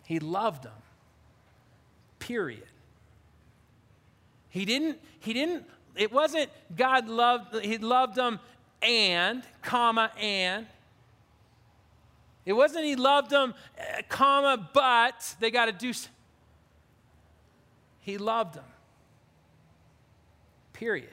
He 0.05 0.19
loved 0.19 0.65
them. 0.65 0.73
Period. 2.19 2.67
He 4.51 4.65
didn't, 4.65 4.99
he 5.19 5.33
didn't, 5.33 5.65
it 5.97 6.13
wasn't 6.13 6.51
God 6.77 7.09
loved, 7.09 7.65
he 7.65 7.79
loved 7.79 8.15
them 8.15 8.39
and, 8.83 9.43
comma, 9.63 10.13
and. 10.21 10.67
It 12.47 12.53
wasn't 12.53 12.85
he 12.85 12.97
loved 12.97 13.31
them, 13.31 13.55
uh, 13.79 14.03
comma, 14.09 14.71
but 14.73 15.35
they 15.41 15.51
got 15.51 15.67
to 15.67 15.73
do. 15.73 15.93
He 18.01 18.19
loved 18.19 18.55
them. 18.55 18.65
Period. 20.73 21.09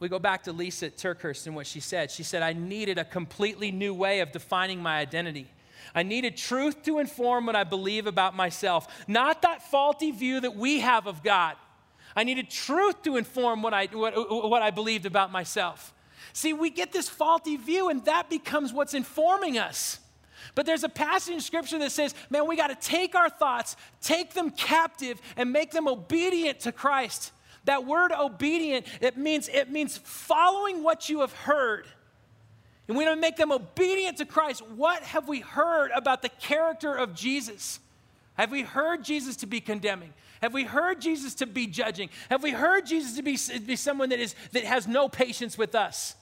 We 0.00 0.08
go 0.08 0.18
back 0.18 0.42
to 0.44 0.52
Lysa 0.52 0.90
TerKeurst 0.90 1.46
and 1.46 1.56
what 1.56 1.66
she 1.66 1.80
said. 1.80 2.10
She 2.10 2.24
said, 2.24 2.42
I 2.42 2.52
needed 2.52 2.98
a 2.98 3.04
completely 3.04 3.70
new 3.70 3.94
way 3.94 4.20
of 4.20 4.32
defining 4.32 4.82
my 4.82 4.98
identity. 4.98 5.48
I 5.94 6.02
needed 6.02 6.36
truth 6.36 6.82
to 6.82 6.98
inform 6.98 7.46
what 7.46 7.56
I 7.56 7.64
believe 7.64 8.06
about 8.06 8.36
myself, 8.36 9.04
not 9.08 9.40
that 9.42 9.62
faulty 9.70 10.10
view 10.10 10.40
that 10.40 10.56
we 10.56 10.80
have 10.80 11.06
of 11.06 11.22
God. 11.22 11.56
I 12.14 12.24
needed 12.24 12.50
truth 12.50 13.02
to 13.04 13.16
inform 13.16 13.62
what 13.62 13.72
I, 13.72 13.86
what, 13.86 14.14
what 14.30 14.60
I 14.60 14.70
believed 14.70 15.06
about 15.06 15.32
myself. 15.32 15.93
See, 16.34 16.52
we 16.52 16.68
get 16.68 16.90
this 16.90 17.08
faulty 17.08 17.56
view, 17.56 17.88
and 17.88 18.04
that 18.06 18.28
becomes 18.28 18.72
what's 18.72 18.92
informing 18.92 19.56
us. 19.56 20.00
But 20.56 20.66
there's 20.66 20.82
a 20.82 20.88
passage 20.88 21.32
in 21.32 21.40
scripture 21.40 21.78
that 21.78 21.92
says, 21.92 22.12
man, 22.28 22.48
we 22.48 22.56
got 22.56 22.68
to 22.68 22.88
take 22.88 23.14
our 23.14 23.30
thoughts, 23.30 23.76
take 24.00 24.34
them 24.34 24.50
captive, 24.50 25.22
and 25.36 25.52
make 25.52 25.70
them 25.70 25.86
obedient 25.86 26.58
to 26.60 26.72
Christ. 26.72 27.30
That 27.66 27.86
word 27.86 28.10
obedient, 28.12 28.86
it 29.00 29.16
means, 29.16 29.48
it 29.48 29.70
means 29.70 29.96
following 29.98 30.82
what 30.82 31.08
you 31.08 31.20
have 31.20 31.32
heard. 31.32 31.86
And 32.88 32.96
we 32.96 33.04
don't 33.04 33.20
make 33.20 33.36
them 33.36 33.52
obedient 33.52 34.18
to 34.18 34.26
Christ. 34.26 34.60
What 34.70 35.04
have 35.04 35.28
we 35.28 35.38
heard 35.38 35.92
about 35.92 36.20
the 36.20 36.28
character 36.28 36.94
of 36.94 37.14
Jesus? 37.14 37.78
Have 38.34 38.50
we 38.50 38.62
heard 38.62 39.04
Jesus 39.04 39.36
to 39.36 39.46
be 39.46 39.60
condemning? 39.60 40.12
Have 40.42 40.52
we 40.52 40.64
heard 40.64 41.00
Jesus 41.00 41.36
to 41.36 41.46
be 41.46 41.68
judging? 41.68 42.10
Have 42.28 42.42
we 42.42 42.50
heard 42.50 42.86
Jesus 42.86 43.16
to 43.16 43.22
be, 43.22 43.38
be 43.60 43.76
someone 43.76 44.08
that, 44.08 44.18
is, 44.18 44.34
that 44.50 44.64
has 44.64 44.88
no 44.88 45.08
patience 45.08 45.56
with 45.56 45.76
us? 45.76 46.16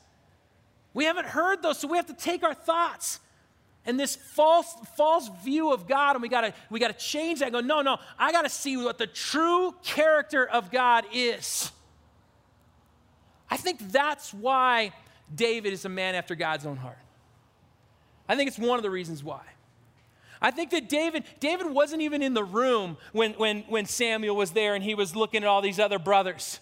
We 0.94 1.04
haven't 1.04 1.26
heard 1.26 1.62
those, 1.62 1.78
so 1.78 1.88
we 1.88 1.96
have 1.96 2.06
to 2.06 2.14
take 2.14 2.42
our 2.42 2.54
thoughts 2.54 3.20
and 3.84 3.98
this 3.98 4.14
false, 4.14 4.74
false 4.96 5.28
view 5.42 5.72
of 5.72 5.88
God, 5.88 6.14
and 6.14 6.22
we 6.22 6.28
gotta, 6.28 6.54
we 6.70 6.78
gotta 6.78 6.92
change 6.94 7.40
that. 7.40 7.50
go, 7.50 7.60
no, 7.60 7.82
no, 7.82 7.98
I 8.18 8.30
gotta 8.30 8.48
see 8.48 8.76
what 8.76 8.98
the 8.98 9.08
true 9.08 9.74
character 9.82 10.46
of 10.46 10.70
God 10.70 11.04
is. 11.12 11.72
I 13.50 13.56
think 13.56 13.90
that's 13.90 14.32
why 14.32 14.92
David 15.34 15.72
is 15.72 15.84
a 15.84 15.88
man 15.88 16.14
after 16.14 16.34
God's 16.34 16.64
own 16.64 16.76
heart. 16.76 16.98
I 18.28 18.36
think 18.36 18.48
it's 18.48 18.58
one 18.58 18.78
of 18.78 18.82
the 18.82 18.90
reasons 18.90 19.24
why. 19.24 19.42
I 20.40 20.50
think 20.50 20.70
that 20.70 20.88
David, 20.88 21.24
David 21.38 21.68
wasn't 21.70 22.02
even 22.02 22.22
in 22.22 22.34
the 22.34 22.44
room 22.44 22.96
when, 23.12 23.32
when, 23.34 23.60
when 23.68 23.86
Samuel 23.86 24.36
was 24.36 24.52
there 24.52 24.74
and 24.74 24.82
he 24.82 24.94
was 24.94 25.14
looking 25.14 25.42
at 25.42 25.48
all 25.48 25.60
these 25.60 25.78
other 25.78 25.98
brothers. 25.98 26.60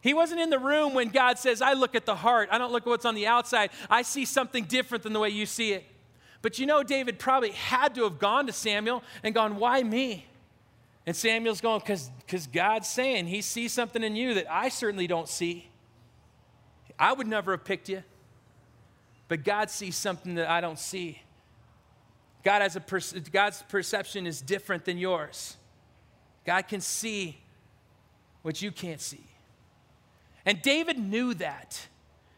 He 0.00 0.14
wasn't 0.14 0.40
in 0.40 0.50
the 0.50 0.58
room 0.58 0.94
when 0.94 1.08
God 1.08 1.38
says, 1.38 1.60
I 1.60 1.72
look 1.72 1.94
at 1.94 2.06
the 2.06 2.14
heart. 2.14 2.48
I 2.52 2.58
don't 2.58 2.72
look 2.72 2.84
at 2.84 2.88
what's 2.88 3.04
on 3.04 3.14
the 3.14 3.26
outside. 3.26 3.70
I 3.90 4.02
see 4.02 4.24
something 4.24 4.64
different 4.64 5.02
than 5.02 5.12
the 5.12 5.20
way 5.20 5.30
you 5.30 5.44
see 5.44 5.72
it. 5.72 5.84
But 6.40 6.58
you 6.58 6.66
know, 6.66 6.82
David 6.82 7.18
probably 7.18 7.50
had 7.50 7.94
to 7.96 8.04
have 8.04 8.18
gone 8.18 8.46
to 8.46 8.52
Samuel 8.52 9.02
and 9.22 9.34
gone, 9.34 9.56
Why 9.56 9.82
me? 9.82 10.26
And 11.04 11.16
Samuel's 11.16 11.60
going, 11.60 11.80
Because 11.80 12.46
God's 12.46 12.88
saying 12.88 13.26
he 13.26 13.42
sees 13.42 13.72
something 13.72 14.04
in 14.04 14.14
you 14.14 14.34
that 14.34 14.50
I 14.50 14.68
certainly 14.68 15.08
don't 15.08 15.28
see. 15.28 15.68
I 16.98 17.12
would 17.12 17.26
never 17.26 17.52
have 17.52 17.64
picked 17.64 17.88
you, 17.88 18.02
but 19.28 19.44
God 19.44 19.70
sees 19.70 19.96
something 19.96 20.34
that 20.34 20.48
I 20.48 20.60
don't 20.60 20.78
see. 20.78 21.22
God 22.44 22.62
has 22.62 22.76
a 22.76 23.20
God's 23.30 23.62
perception 23.68 24.26
is 24.26 24.40
different 24.40 24.84
than 24.84 24.98
yours. 24.98 25.56
God 26.44 26.66
can 26.66 26.80
see 26.80 27.38
what 28.42 28.62
you 28.62 28.72
can't 28.72 29.00
see. 29.00 29.24
And 30.48 30.62
David 30.62 30.98
knew 30.98 31.34
that. 31.34 31.86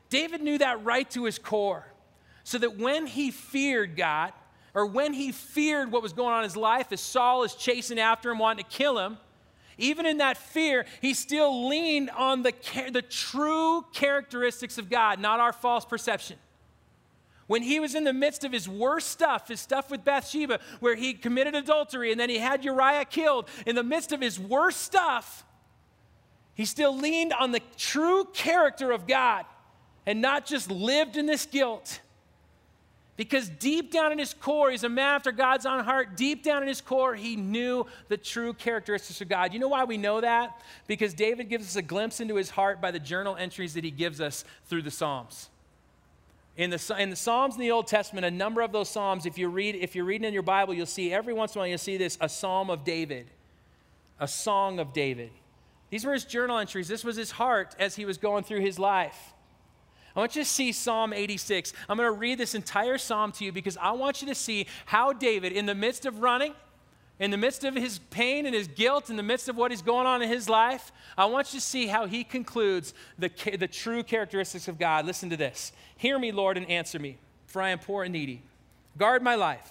David 0.09 0.43
knew 0.43 0.59
that 0.59 0.85
right 0.85 1.09
to 1.13 1.27
his 1.27 1.39
core. 1.39 1.87
So 2.43 2.59
that 2.59 2.77
when 2.77 3.07
he 3.07 3.31
feared 3.31 3.97
God, 3.97 4.33
or 4.75 4.85
when 4.85 5.13
he 5.13 5.31
feared 5.31 5.93
what 5.93 6.03
was 6.03 6.13
going 6.13 6.33
on 6.33 6.39
in 6.39 6.45
his 6.45 6.57
life 6.57 6.91
as 6.91 7.01
Saul 7.01 7.45
is 7.45 7.55
chasing 7.55 8.01
after 8.01 8.33
him, 8.33 8.41
wanting 8.41 8.65
to 8.65 8.71
kill 8.71 8.99
him, 8.99 9.17
even 9.79 10.07
in 10.07 10.19
that 10.19 10.37
fear, 10.37 10.87
he 11.01 11.15
still 11.15 11.69
leaned 11.69 12.11
on 12.11 12.43
the, 12.43 12.53
the 12.93 13.01
true 13.01 13.85
characteristics 13.93 14.77
of 14.77 14.91
God, 14.91 15.21
not 15.21 15.39
our 15.39 15.53
false 15.53 15.85
perception. 15.85 16.37
When 17.47 17.63
he 17.63 17.79
was 17.79 17.95
in 17.95 18.03
the 18.03 18.13
midst 18.13 18.43
of 18.43 18.51
his 18.51 18.69
worst 18.69 19.09
stuff, 19.09 19.47
his 19.47 19.61
stuff 19.61 19.89
with 19.89 20.05
Bathsheba, 20.05 20.59
where 20.81 20.97
he 20.97 21.15
committed 21.15 21.55
adultery 21.55 22.11
and 22.11 22.19
then 22.19 22.29
he 22.29 22.39
had 22.39 22.65
Uriah 22.65 23.05
killed, 23.05 23.49
in 23.67 23.77
the 23.77 23.85
midst 23.85 24.11
of 24.11 24.21
his 24.21 24.37
worst 24.37 24.81
stuff, 24.81 25.45
he 26.61 26.67
still 26.67 26.95
leaned 26.95 27.33
on 27.33 27.53
the 27.53 27.63
true 27.79 28.27
character 28.35 28.93
of 28.93 29.07
God 29.07 29.47
and 30.05 30.21
not 30.21 30.45
just 30.45 30.71
lived 30.71 31.17
in 31.17 31.25
this 31.25 31.47
guilt. 31.47 32.03
Because 33.17 33.49
deep 33.49 33.91
down 33.91 34.13
in 34.13 34.19
his 34.19 34.35
core, 34.35 34.71
he's 34.71 34.85
a 34.85 34.89
man 34.91 35.15
after 35.15 35.33
God's 35.33 35.65
own 35.65 35.83
heart. 35.83 36.19
Deep 36.19 36.43
down 36.43 36.61
in 36.61 36.69
his 36.69 36.83
core, 36.83 37.15
he 37.15 37.35
knew 37.35 37.87
the 38.09 38.19
true 38.19 38.53
characteristics 38.53 39.23
of 39.23 39.31
God. 39.31 39.55
You 39.55 39.59
know 39.59 39.69
why 39.69 39.85
we 39.85 39.97
know 39.97 40.21
that? 40.21 40.61
Because 40.87 41.15
David 41.15 41.49
gives 41.49 41.65
us 41.67 41.77
a 41.77 41.83
glimpse 41.83 42.21
into 42.21 42.35
his 42.35 42.51
heart 42.51 42.79
by 42.79 42.91
the 42.91 43.01
journal 43.01 43.37
entries 43.37 43.73
that 43.73 43.83
he 43.83 43.91
gives 43.91 44.21
us 44.21 44.45
through 44.67 44.83
the 44.83 44.91
Psalms. 44.91 45.49
In 46.59 46.69
the, 46.69 46.97
in 46.99 47.09
the 47.09 47.17
Psalms 47.17 47.55
in 47.55 47.63
the 47.63 47.71
Old 47.71 47.87
Testament, 47.87 48.27
a 48.27 48.31
number 48.31 48.61
of 48.61 48.71
those 48.71 48.91
Psalms, 48.91 49.25
if, 49.25 49.39
you 49.39 49.49
read, 49.49 49.77
if 49.77 49.95
you're 49.95 50.05
reading 50.05 50.29
in 50.29 50.35
your 50.35 50.43
Bible, 50.43 50.75
you'll 50.75 50.85
see 50.85 51.11
every 51.11 51.33
once 51.33 51.55
in 51.55 51.59
a 51.59 51.61
while, 51.61 51.69
you'll 51.69 51.79
see 51.79 51.97
this 51.97 52.19
a 52.21 52.29
Psalm 52.29 52.69
of 52.69 52.85
David, 52.85 53.29
a 54.19 54.29
song 54.29 54.79
of 54.79 54.93
David. 54.93 55.31
These 55.91 56.05
were 56.05 56.13
his 56.13 56.25
journal 56.25 56.59
entries. 56.59 56.89
This 56.89 57.05
was 57.05 57.17
his 57.17 57.33
heart 57.33 57.75
as 57.79 57.97
he 57.97 58.05
was 58.05 58.17
going 58.17 58.45
through 58.45 58.61
his 58.61 58.79
life. 58.79 59.35
I 60.15 60.21
want 60.21 60.35
you 60.35 60.43
to 60.43 60.49
see 60.49 60.73
Psalm 60.73 61.13
86. 61.13 61.73
I'm 61.89 61.97
going 61.97 62.07
to 62.07 62.19
read 62.19 62.39
this 62.39 62.55
entire 62.55 62.99
psalm 62.99 63.33
to 63.33 63.45
you 63.45 63.53
because 63.53 63.77
I 63.77 63.93
want 63.93 64.23
you 64.23 64.29
to 64.29 64.35
see 64.35 64.67
how 64.87 65.13
David, 65.13 65.53
in 65.53 65.67
the 65.67 65.75
midst 65.75 66.07
of 66.07 66.21
running, 66.21 66.55
in 67.21 67.31
the 67.31 67.37
midst 67.37 67.65
of 67.65 67.75
his 67.75 67.99
pain 68.11 68.47
and 68.47 68.55
his 68.55 68.67
guilt, 68.67 69.11
in 69.11 69.17
the 69.17 69.23
midst 69.23 69.49
of 69.49 69.57
what 69.57 69.73
is 69.73 69.83
going 69.83 70.07
on 70.07 70.23
in 70.23 70.29
his 70.29 70.49
life, 70.49 70.91
I 71.19 71.27
want 71.27 71.53
you 71.53 71.61
to 71.61 71.65
see 71.65 71.87
how 71.87 72.07
he 72.07 72.25
concludes 72.25 72.95
the, 73.19 73.31
the 73.59 73.69
true 73.69 74.03
characteristics 74.03 74.69
of 74.69 74.79
God. 74.79 75.07
Listen 75.07 75.31
to 75.31 75.37
this 75.37 75.73
Hear 75.97 76.19
me, 76.19 76.33
Lord, 76.33 76.57
and 76.57 76.69
answer 76.69 76.99
me, 76.99 77.19
for 77.47 77.61
I 77.61 77.71
am 77.71 77.79
poor 77.79 78.05
and 78.05 78.13
needy. 78.13 78.43
Guard 78.97 79.23
my 79.23 79.35
life, 79.35 79.71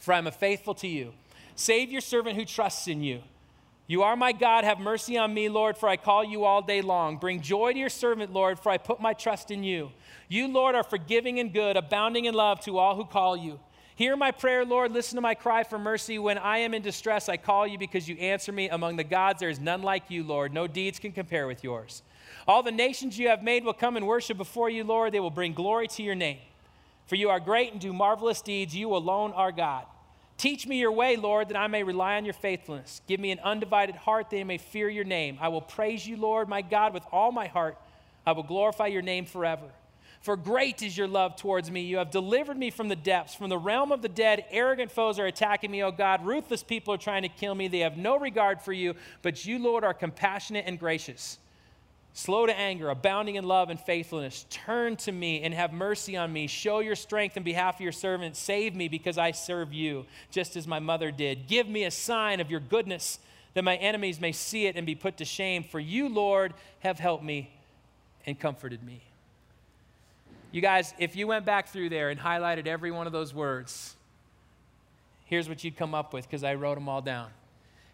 for 0.00 0.12
I 0.12 0.18
am 0.18 0.30
faithful 0.30 0.74
to 0.74 0.88
you. 0.88 1.14
Save 1.54 1.90
your 1.90 2.00
servant 2.00 2.36
who 2.36 2.44
trusts 2.44 2.88
in 2.88 3.02
you. 3.02 3.22
You 3.88 4.02
are 4.02 4.16
my 4.16 4.32
God. 4.32 4.64
Have 4.64 4.80
mercy 4.80 5.16
on 5.16 5.32
me, 5.32 5.48
Lord, 5.48 5.78
for 5.78 5.88
I 5.88 5.96
call 5.96 6.22
you 6.22 6.44
all 6.44 6.60
day 6.60 6.82
long. 6.82 7.16
Bring 7.16 7.40
joy 7.40 7.72
to 7.72 7.78
your 7.78 7.88
servant, 7.88 8.34
Lord, 8.34 8.58
for 8.58 8.70
I 8.70 8.76
put 8.76 9.00
my 9.00 9.14
trust 9.14 9.50
in 9.50 9.64
you. 9.64 9.90
You, 10.28 10.46
Lord, 10.46 10.74
are 10.74 10.84
forgiving 10.84 11.40
and 11.40 11.54
good, 11.54 11.78
abounding 11.78 12.26
in 12.26 12.34
love 12.34 12.60
to 12.60 12.76
all 12.76 12.96
who 12.96 13.06
call 13.06 13.34
you. 13.34 13.58
Hear 13.96 14.14
my 14.14 14.30
prayer, 14.30 14.66
Lord. 14.66 14.92
Listen 14.92 15.16
to 15.16 15.22
my 15.22 15.34
cry 15.34 15.64
for 15.64 15.78
mercy. 15.78 16.18
When 16.18 16.36
I 16.36 16.58
am 16.58 16.74
in 16.74 16.82
distress, 16.82 17.30
I 17.30 17.38
call 17.38 17.66
you 17.66 17.78
because 17.78 18.06
you 18.06 18.16
answer 18.18 18.52
me. 18.52 18.68
Among 18.68 18.96
the 18.96 19.04
gods, 19.04 19.40
there 19.40 19.48
is 19.48 19.58
none 19.58 19.80
like 19.80 20.10
you, 20.10 20.22
Lord. 20.22 20.52
No 20.52 20.66
deeds 20.66 20.98
can 20.98 21.12
compare 21.12 21.46
with 21.46 21.64
yours. 21.64 22.02
All 22.46 22.62
the 22.62 22.70
nations 22.70 23.18
you 23.18 23.28
have 23.28 23.42
made 23.42 23.64
will 23.64 23.72
come 23.72 23.96
and 23.96 24.06
worship 24.06 24.36
before 24.36 24.68
you, 24.68 24.84
Lord. 24.84 25.12
They 25.12 25.20
will 25.20 25.30
bring 25.30 25.54
glory 25.54 25.88
to 25.88 26.02
your 26.02 26.14
name. 26.14 26.38
For 27.06 27.16
you 27.16 27.30
are 27.30 27.40
great 27.40 27.72
and 27.72 27.80
do 27.80 27.94
marvelous 27.94 28.42
deeds. 28.42 28.76
You 28.76 28.94
alone 28.94 29.32
are 29.32 29.50
God. 29.50 29.86
Teach 30.38 30.68
me 30.68 30.78
your 30.78 30.92
way, 30.92 31.16
Lord, 31.16 31.48
that 31.48 31.56
I 31.56 31.66
may 31.66 31.82
rely 31.82 32.16
on 32.16 32.24
your 32.24 32.32
faithfulness. 32.32 33.02
Give 33.08 33.18
me 33.18 33.32
an 33.32 33.40
undivided 33.40 33.96
heart 33.96 34.30
that 34.30 34.38
I 34.38 34.44
may 34.44 34.58
fear 34.58 34.88
your 34.88 35.04
name. 35.04 35.36
I 35.40 35.48
will 35.48 35.60
praise 35.60 36.06
you, 36.06 36.16
Lord, 36.16 36.48
my 36.48 36.62
God, 36.62 36.94
with 36.94 37.02
all 37.10 37.32
my 37.32 37.48
heart. 37.48 37.76
I 38.24 38.32
will 38.32 38.44
glorify 38.44 38.86
your 38.86 39.02
name 39.02 39.26
forever. 39.26 39.66
For 40.20 40.36
great 40.36 40.80
is 40.82 40.96
your 40.96 41.08
love 41.08 41.34
towards 41.34 41.72
me. 41.72 41.80
You 41.82 41.96
have 41.98 42.12
delivered 42.12 42.56
me 42.56 42.70
from 42.70 42.88
the 42.88 42.96
depths, 42.96 43.34
from 43.34 43.50
the 43.50 43.58
realm 43.58 43.90
of 43.90 44.00
the 44.00 44.08
dead. 44.08 44.44
Arrogant 44.50 44.92
foes 44.92 45.18
are 45.18 45.26
attacking 45.26 45.72
me, 45.72 45.82
O 45.82 45.90
God. 45.90 46.24
Ruthless 46.24 46.62
people 46.62 46.94
are 46.94 46.98
trying 46.98 47.22
to 47.22 47.28
kill 47.28 47.54
me. 47.54 47.66
They 47.66 47.80
have 47.80 47.96
no 47.96 48.16
regard 48.16 48.62
for 48.62 48.72
you, 48.72 48.94
but 49.22 49.44
you, 49.44 49.58
Lord, 49.58 49.82
are 49.82 49.94
compassionate 49.94 50.66
and 50.66 50.78
gracious 50.78 51.38
slow 52.12 52.46
to 52.46 52.58
anger, 52.58 52.90
abounding 52.90 53.36
in 53.36 53.44
love 53.44 53.70
and 53.70 53.78
faithfulness. 53.78 54.44
Turn 54.50 54.96
to 54.96 55.12
me 55.12 55.42
and 55.42 55.54
have 55.54 55.72
mercy 55.72 56.16
on 56.16 56.32
me. 56.32 56.46
Show 56.46 56.80
your 56.80 56.96
strength 56.96 57.36
in 57.36 57.42
behalf 57.42 57.76
of 57.76 57.80
your 57.80 57.92
servant. 57.92 58.36
Save 58.36 58.74
me 58.74 58.88
because 58.88 59.18
I 59.18 59.30
serve 59.30 59.72
you, 59.72 60.04
just 60.30 60.56
as 60.56 60.66
my 60.66 60.80
mother 60.80 61.10
did. 61.10 61.46
Give 61.46 61.68
me 61.68 61.84
a 61.84 61.90
sign 61.90 62.40
of 62.40 62.50
your 62.50 62.60
goodness 62.60 63.18
that 63.54 63.62
my 63.62 63.76
enemies 63.76 64.20
may 64.20 64.32
see 64.32 64.66
it 64.66 64.76
and 64.76 64.86
be 64.86 64.94
put 64.94 65.16
to 65.18 65.24
shame. 65.24 65.62
For 65.62 65.80
you, 65.80 66.08
Lord, 66.08 66.54
have 66.80 66.98
helped 66.98 67.24
me 67.24 67.50
and 68.26 68.38
comforted 68.38 68.82
me. 68.82 69.00
You 70.50 70.60
guys, 70.60 70.94
if 70.98 71.14
you 71.14 71.26
went 71.26 71.44
back 71.44 71.68
through 71.68 71.90
there 71.90 72.10
and 72.10 72.18
highlighted 72.18 72.66
every 72.66 72.90
one 72.90 73.06
of 73.06 73.12
those 73.12 73.34
words, 73.34 73.94
here's 75.26 75.48
what 75.48 75.62
you'd 75.62 75.76
come 75.76 75.94
up 75.94 76.12
with 76.12 76.24
because 76.24 76.42
I 76.42 76.54
wrote 76.54 76.76
them 76.76 76.88
all 76.88 77.02
down 77.02 77.28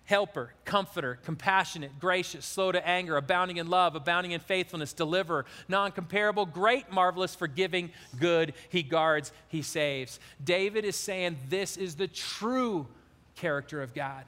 helper, 0.04 0.52
comforter, 0.64 1.18
compassionate, 1.24 1.98
gracious, 1.98 2.44
slow 2.44 2.70
to 2.70 2.86
anger, 2.86 3.16
abounding 3.16 3.56
in 3.56 3.68
love, 3.68 3.94
abounding 3.94 4.32
in 4.32 4.40
faithfulness, 4.40 4.92
deliverer, 4.92 5.46
non 5.66 5.92
comparable, 5.92 6.44
great, 6.44 6.90
marvelous, 6.92 7.34
forgiving, 7.34 7.90
good. 8.20 8.52
He 8.68 8.82
guards, 8.82 9.32
he 9.48 9.62
saves. 9.62 10.20
David 10.42 10.84
is 10.84 10.96
saying 10.96 11.38
this 11.48 11.76
is 11.76 11.96
the 11.96 12.08
true 12.08 12.86
character 13.34 13.82
of 13.82 13.94
God, 13.94 14.24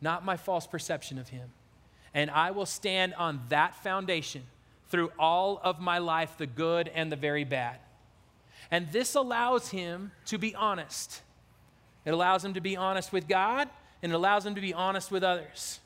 not 0.00 0.24
my 0.24 0.36
false 0.36 0.66
perception 0.66 1.18
of 1.18 1.28
him. 1.28 1.50
And 2.12 2.30
I 2.30 2.50
will 2.50 2.66
stand 2.66 3.14
on 3.14 3.40
that 3.50 3.76
foundation 3.76 4.42
through 4.88 5.12
all 5.18 5.60
of 5.62 5.80
my 5.80 5.98
life, 5.98 6.36
the 6.38 6.46
good 6.46 6.88
and 6.88 7.12
the 7.12 7.16
very 7.16 7.44
bad. 7.44 7.76
And 8.70 8.90
this 8.90 9.14
allows 9.14 9.68
him 9.68 10.10
to 10.26 10.38
be 10.38 10.54
honest. 10.54 11.22
It 12.04 12.10
allows 12.10 12.44
him 12.44 12.54
to 12.54 12.60
be 12.60 12.76
honest 12.76 13.12
with 13.12 13.28
God 13.28 13.68
and 14.02 14.12
it 14.12 14.14
allows 14.14 14.46
him 14.46 14.54
to 14.54 14.60
be 14.60 14.74
honest 14.74 15.10
with 15.10 15.24
others. 15.24 15.80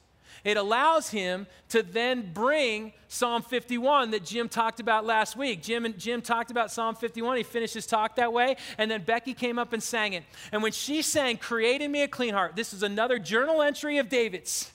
It 0.45 0.57
allows 0.57 1.11
him 1.11 1.47
to 1.69 1.83
then 1.85 2.33
bring 2.33 2.93
Psalm 3.07 3.43
51 3.43 4.11
that 4.11 4.25
Jim 4.25 4.49
talked 4.49 4.81
about 4.81 5.07
last 5.07 5.37
week. 5.37 5.63
Jim, 5.63 5.95
Jim 5.97 6.21
talked 6.21 6.51
about 6.51 6.73
Psalm 6.73 6.97
51. 6.97 7.37
He 7.37 7.43
finished 7.45 7.75
his 7.75 7.87
talk 7.87 8.17
that 8.17 8.33
way. 8.33 8.57
And 8.77 8.91
then 8.91 9.03
Becky 9.03 9.35
came 9.35 9.59
up 9.59 9.73
and 9.73 9.81
sang 9.81 10.15
it. 10.15 10.25
And 10.51 10.63
when 10.63 10.73
she 10.73 11.01
sang, 11.01 11.37
Create 11.37 11.81
in 11.81 11.93
me 11.93 12.03
a 12.03 12.09
clean 12.09 12.35
heart, 12.35 12.57
this 12.57 12.73
is 12.73 12.83
another 12.83 13.21
journal 13.21 13.63
entry 13.63 13.99
of 13.99 14.09
David's. 14.09 14.73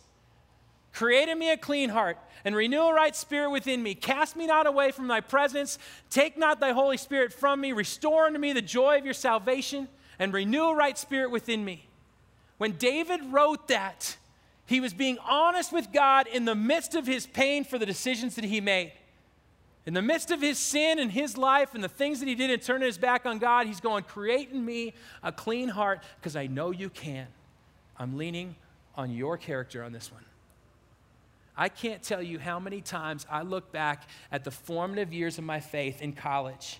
Create 0.93 1.27
in 1.27 1.37
me 1.37 1.51
a 1.51 1.57
clean 1.57 1.89
heart 1.89 2.17
and 2.45 2.55
renew 2.55 2.83
a 2.83 2.93
right 2.93 3.15
spirit 3.15 3.51
within 3.51 3.83
me. 3.83 3.93
Cast 3.93 4.37
me 4.37 4.47
not 4.47 4.67
away 4.67 4.91
from 4.91 5.07
thy 5.07 5.19
presence. 5.19 5.77
Take 6.09 6.37
not 6.37 6.61
thy 6.61 6.71
Holy 6.71 6.97
Spirit 6.97 7.33
from 7.33 7.59
me. 7.59 7.73
Restore 7.73 8.25
unto 8.25 8.39
me 8.39 8.53
the 8.53 8.61
joy 8.61 8.97
of 8.97 9.05
your 9.05 9.13
salvation 9.13 9.89
and 10.17 10.31
renew 10.31 10.69
a 10.69 10.75
right 10.75 10.97
spirit 10.97 11.29
within 11.29 11.65
me. 11.65 11.86
When 12.57 12.73
David 12.73 13.21
wrote 13.31 13.67
that, 13.67 14.17
He 14.65 14.79
was 14.81 14.93
being 14.93 15.17
honest 15.19 15.71
with 15.71 15.91
God 15.93 16.27
in 16.27 16.45
the 16.45 16.55
midst 16.55 16.95
of 16.95 17.07
his 17.07 17.25
pain 17.25 17.63
for 17.63 17.77
the 17.77 17.85
decisions 17.85 18.35
that 18.35 18.43
he 18.43 18.59
made. 18.59 18.91
In 19.85 19.93
the 19.93 20.01
midst 20.01 20.31
of 20.31 20.41
his 20.41 20.59
sin 20.59 20.99
and 20.99 21.09
his 21.09 21.37
life 21.37 21.73
and 21.73 21.81
the 21.81 21.87
things 21.87 22.19
that 22.19 22.27
he 22.27 22.35
did 22.35 22.51
and 22.51 22.61
turning 22.61 22.85
his 22.85 22.97
back 22.97 23.25
on 23.25 23.39
God, 23.39 23.67
he's 23.67 23.79
going, 23.79 24.03
Create 24.03 24.51
in 24.51 24.65
me 24.65 24.93
a 25.23 25.31
clean 25.31 25.69
heart 25.69 26.03
because 26.19 26.35
I 26.35 26.47
know 26.47 26.71
you 26.71 26.89
can. 26.89 27.27
I'm 27.97 28.17
leaning 28.17 28.55
on 28.95 29.11
your 29.11 29.37
character 29.37 29.83
on 29.83 29.93
this 29.93 30.11
one. 30.11 30.25
I 31.55 31.69
can't 31.69 32.03
tell 32.03 32.21
you 32.21 32.37
how 32.37 32.59
many 32.59 32.81
times 32.81 33.25
I 33.31 33.43
look 33.43 33.71
back 33.71 34.09
at 34.31 34.43
the 34.43 34.51
formative 34.51 35.13
years 35.13 35.37
of 35.37 35.43
my 35.43 35.59
faith 35.59 36.01
in 36.01 36.13
college 36.13 36.79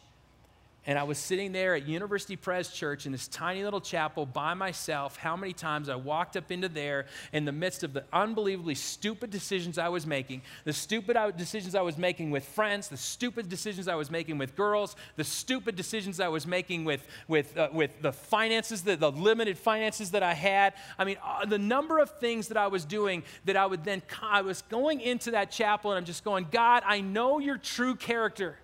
and 0.88 0.98
I 0.98 1.04
was 1.04 1.18
sitting 1.18 1.52
there 1.52 1.76
at 1.76 1.86
University 1.86 2.38
Pres 2.38 2.70
Church 2.70 3.06
in 3.06 3.12
this 3.12 3.28
tiny 3.28 3.62
little 3.62 3.82
chapel 3.82 4.26
by 4.26 4.54
myself. 4.54 5.18
How 5.18 5.36
many 5.36 5.52
times 5.52 5.90
I 5.90 5.96
walked 5.96 6.38
up 6.38 6.50
into 6.50 6.70
there 6.70 7.08
in 7.34 7.44
the 7.44 7.52
midst 7.52 7.84
of 7.84 7.92
the 7.92 8.06
unbelievably 8.14 8.76
stupid 8.76 9.30
decisions 9.30 9.78
I 9.78 9.90
was 9.90 10.08
making, 10.08 10.44
the 10.64 10.72
stupid 10.72 11.18
decisions 11.36 11.76
I 11.76 11.82
was 11.82 11.98
making 11.98 12.32
with 12.32 12.46
friends, 12.46 12.88
the 12.88 12.96
stupid 12.96 13.50
decisions 13.50 13.90
I 13.90 13.96
was 13.96 14.10
making 14.10 14.38
with 14.38 14.56
girls, 14.56 14.96
the 15.18 15.26
stupid 15.26 15.76
decisions 15.76 16.22
I 16.22 16.30
was 16.30 16.48
making 16.48 16.86
with, 16.86 17.06
with, 17.28 17.58
uh, 17.58 17.68
with 17.74 18.02
the 18.02 18.14
finances, 18.14 18.82
the, 18.82 18.96
the 18.96 19.12
limited 19.12 19.58
finances 19.58 20.12
that 20.12 20.24
I 20.24 20.34
had. 20.34 20.74
I 20.98 21.04
mean, 21.04 21.18
uh, 21.22 21.46
the 21.46 21.60
number 21.60 22.00
of 22.00 22.12
things 22.20 22.48
that 22.48 22.58
I 22.58 22.68
was 22.68 22.86
doing 22.86 23.24
that 23.44 23.58
I 23.58 23.66
would 23.66 23.84
then, 23.84 24.02
I 24.22 24.40
was 24.40 24.62
going 24.62 25.02
into 25.02 25.32
that 25.32 25.52
chapel 25.52 25.92
and 25.92 25.98
I'm 25.98 26.06
just 26.06 26.24
going, 26.24 26.48
God, 26.50 26.84
I 26.86 27.02
know 27.02 27.40
your 27.40 27.58
true 27.58 27.96
character. 27.96 28.58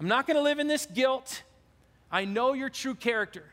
I'm 0.00 0.08
not 0.08 0.26
going 0.26 0.36
to 0.36 0.42
live 0.42 0.58
in 0.58 0.66
this 0.68 0.86
guilt. 0.86 1.42
I 2.10 2.24
know 2.24 2.52
your 2.52 2.68
true 2.68 2.94
character. 2.94 3.44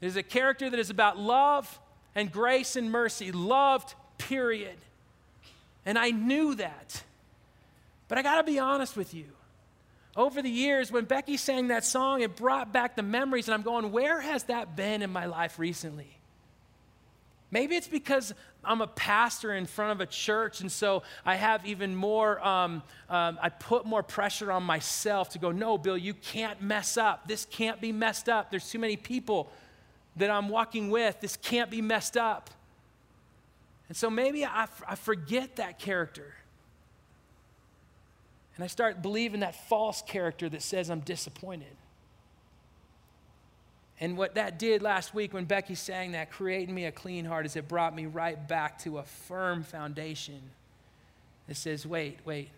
It 0.00 0.06
is 0.06 0.16
a 0.16 0.22
character 0.22 0.70
that 0.70 0.78
is 0.78 0.90
about 0.90 1.18
love 1.18 1.78
and 2.14 2.32
grace 2.32 2.76
and 2.76 2.90
mercy, 2.90 3.32
loved, 3.32 3.94
period. 4.18 4.76
And 5.84 5.98
I 5.98 6.10
knew 6.10 6.54
that. 6.54 7.02
But 8.08 8.18
I 8.18 8.22
got 8.22 8.36
to 8.36 8.44
be 8.44 8.58
honest 8.58 8.96
with 8.96 9.14
you. 9.14 9.26
Over 10.16 10.42
the 10.42 10.50
years, 10.50 10.90
when 10.90 11.04
Becky 11.04 11.36
sang 11.36 11.68
that 11.68 11.84
song, 11.84 12.22
it 12.22 12.34
brought 12.34 12.72
back 12.72 12.96
the 12.96 13.02
memories, 13.02 13.46
and 13.46 13.54
I'm 13.54 13.62
going, 13.62 13.92
where 13.92 14.20
has 14.20 14.44
that 14.44 14.74
been 14.74 15.02
in 15.02 15.10
my 15.10 15.26
life 15.26 15.58
recently? 15.58 16.18
Maybe 17.50 17.76
it's 17.76 17.88
because 17.88 18.34
I'm 18.62 18.82
a 18.82 18.86
pastor 18.86 19.54
in 19.54 19.64
front 19.64 19.92
of 19.92 20.00
a 20.00 20.06
church, 20.06 20.60
and 20.60 20.70
so 20.70 21.02
I 21.24 21.36
have 21.36 21.64
even 21.64 21.96
more, 21.96 22.44
um, 22.46 22.82
um, 23.08 23.38
I 23.40 23.48
put 23.48 23.86
more 23.86 24.02
pressure 24.02 24.52
on 24.52 24.62
myself 24.62 25.30
to 25.30 25.38
go, 25.38 25.50
no, 25.50 25.78
Bill, 25.78 25.96
you 25.96 26.12
can't 26.12 26.60
mess 26.60 26.96
up. 26.96 27.26
This 27.26 27.46
can't 27.46 27.80
be 27.80 27.90
messed 27.90 28.28
up. 28.28 28.50
There's 28.50 28.68
too 28.68 28.78
many 28.78 28.96
people 28.96 29.50
that 30.16 30.30
I'm 30.30 30.48
walking 30.48 30.90
with. 30.90 31.20
This 31.20 31.36
can't 31.36 31.70
be 31.70 31.80
messed 31.80 32.16
up. 32.16 32.50
And 33.88 33.96
so 33.96 34.10
maybe 34.10 34.44
I, 34.44 34.68
I 34.86 34.94
forget 34.94 35.56
that 35.56 35.78
character. 35.78 36.34
And 38.56 38.64
I 38.64 38.66
start 38.66 39.00
believing 39.00 39.40
that 39.40 39.68
false 39.68 40.02
character 40.02 40.48
that 40.50 40.62
says 40.62 40.90
I'm 40.90 41.00
disappointed. 41.00 41.76
And 44.00 44.16
what 44.16 44.34
that 44.36 44.58
did 44.58 44.80
last 44.80 45.14
week 45.14 45.34
when 45.34 45.44
Becky 45.44 45.74
sang 45.74 46.12
that, 46.12 46.30
creating 46.30 46.74
me 46.74 46.86
a 46.86 46.92
clean 46.92 47.26
heart, 47.26 47.44
is 47.44 47.54
it 47.54 47.68
brought 47.68 47.94
me 47.94 48.06
right 48.06 48.48
back 48.48 48.78
to 48.80 48.98
a 48.98 49.02
firm 49.02 49.62
foundation 49.62 50.40
that 51.46 51.56
says, 51.56 51.86
wait, 51.86 52.18
wait, 52.24 52.48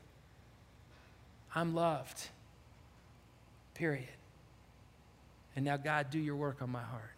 I'm 1.55 1.75
loved, 1.75 2.29
period. 3.75 4.07
And 5.57 5.65
now, 5.65 5.77
God, 5.77 6.11
do 6.11 6.19
your 6.19 6.37
work 6.37 6.63
on 6.63 6.71
my 6.71 6.83
heart. 6.83 7.11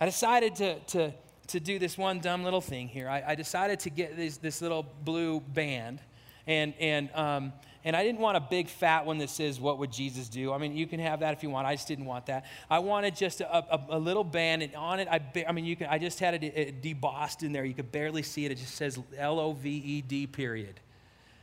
I 0.00 0.06
decided 0.06 0.56
to, 0.56 0.78
to, 0.80 1.12
to 1.48 1.60
do 1.60 1.78
this 1.78 1.96
one 1.96 2.18
dumb 2.18 2.42
little 2.42 2.60
thing 2.60 2.88
here. 2.88 3.08
I, 3.08 3.22
I 3.28 3.34
decided 3.36 3.80
to 3.80 3.90
get 3.90 4.16
this, 4.16 4.38
this 4.38 4.60
little 4.60 4.84
blue 5.04 5.40
band 5.40 6.00
and, 6.46 6.74
and, 6.78 7.10
um, 7.14 7.52
and 7.84 7.94
I 7.94 8.02
didn't 8.02 8.20
want 8.20 8.38
a 8.38 8.40
big 8.40 8.68
fat 8.68 9.04
one 9.04 9.18
that 9.18 9.28
says, 9.28 9.60
What 9.60 9.78
would 9.78 9.92
Jesus 9.92 10.28
do? 10.28 10.52
I 10.52 10.58
mean, 10.58 10.74
you 10.74 10.86
can 10.86 11.00
have 11.00 11.20
that 11.20 11.34
if 11.34 11.42
you 11.42 11.50
want. 11.50 11.66
I 11.66 11.74
just 11.74 11.86
didn't 11.86 12.06
want 12.06 12.26
that. 12.26 12.46
I 12.70 12.78
wanted 12.78 13.14
just 13.14 13.42
a, 13.42 13.56
a, 13.56 13.80
a 13.90 13.98
little 13.98 14.24
band, 14.24 14.62
and 14.62 14.74
on 14.74 15.00
it, 15.00 15.08
I, 15.10 15.20
I 15.46 15.52
mean, 15.52 15.66
you 15.66 15.76
can, 15.76 15.88
I 15.88 15.98
just 15.98 16.18
had 16.18 16.34
it, 16.34 16.44
it 16.44 16.82
debossed 16.82 17.42
in 17.42 17.52
there. 17.52 17.64
You 17.64 17.74
could 17.74 17.92
barely 17.92 18.22
see 18.22 18.46
it. 18.46 18.52
It 18.52 18.56
just 18.56 18.74
says 18.74 18.98
L 19.18 19.38
O 19.38 19.52
V 19.52 19.70
E 19.70 20.00
D, 20.00 20.26
period. 20.26 20.80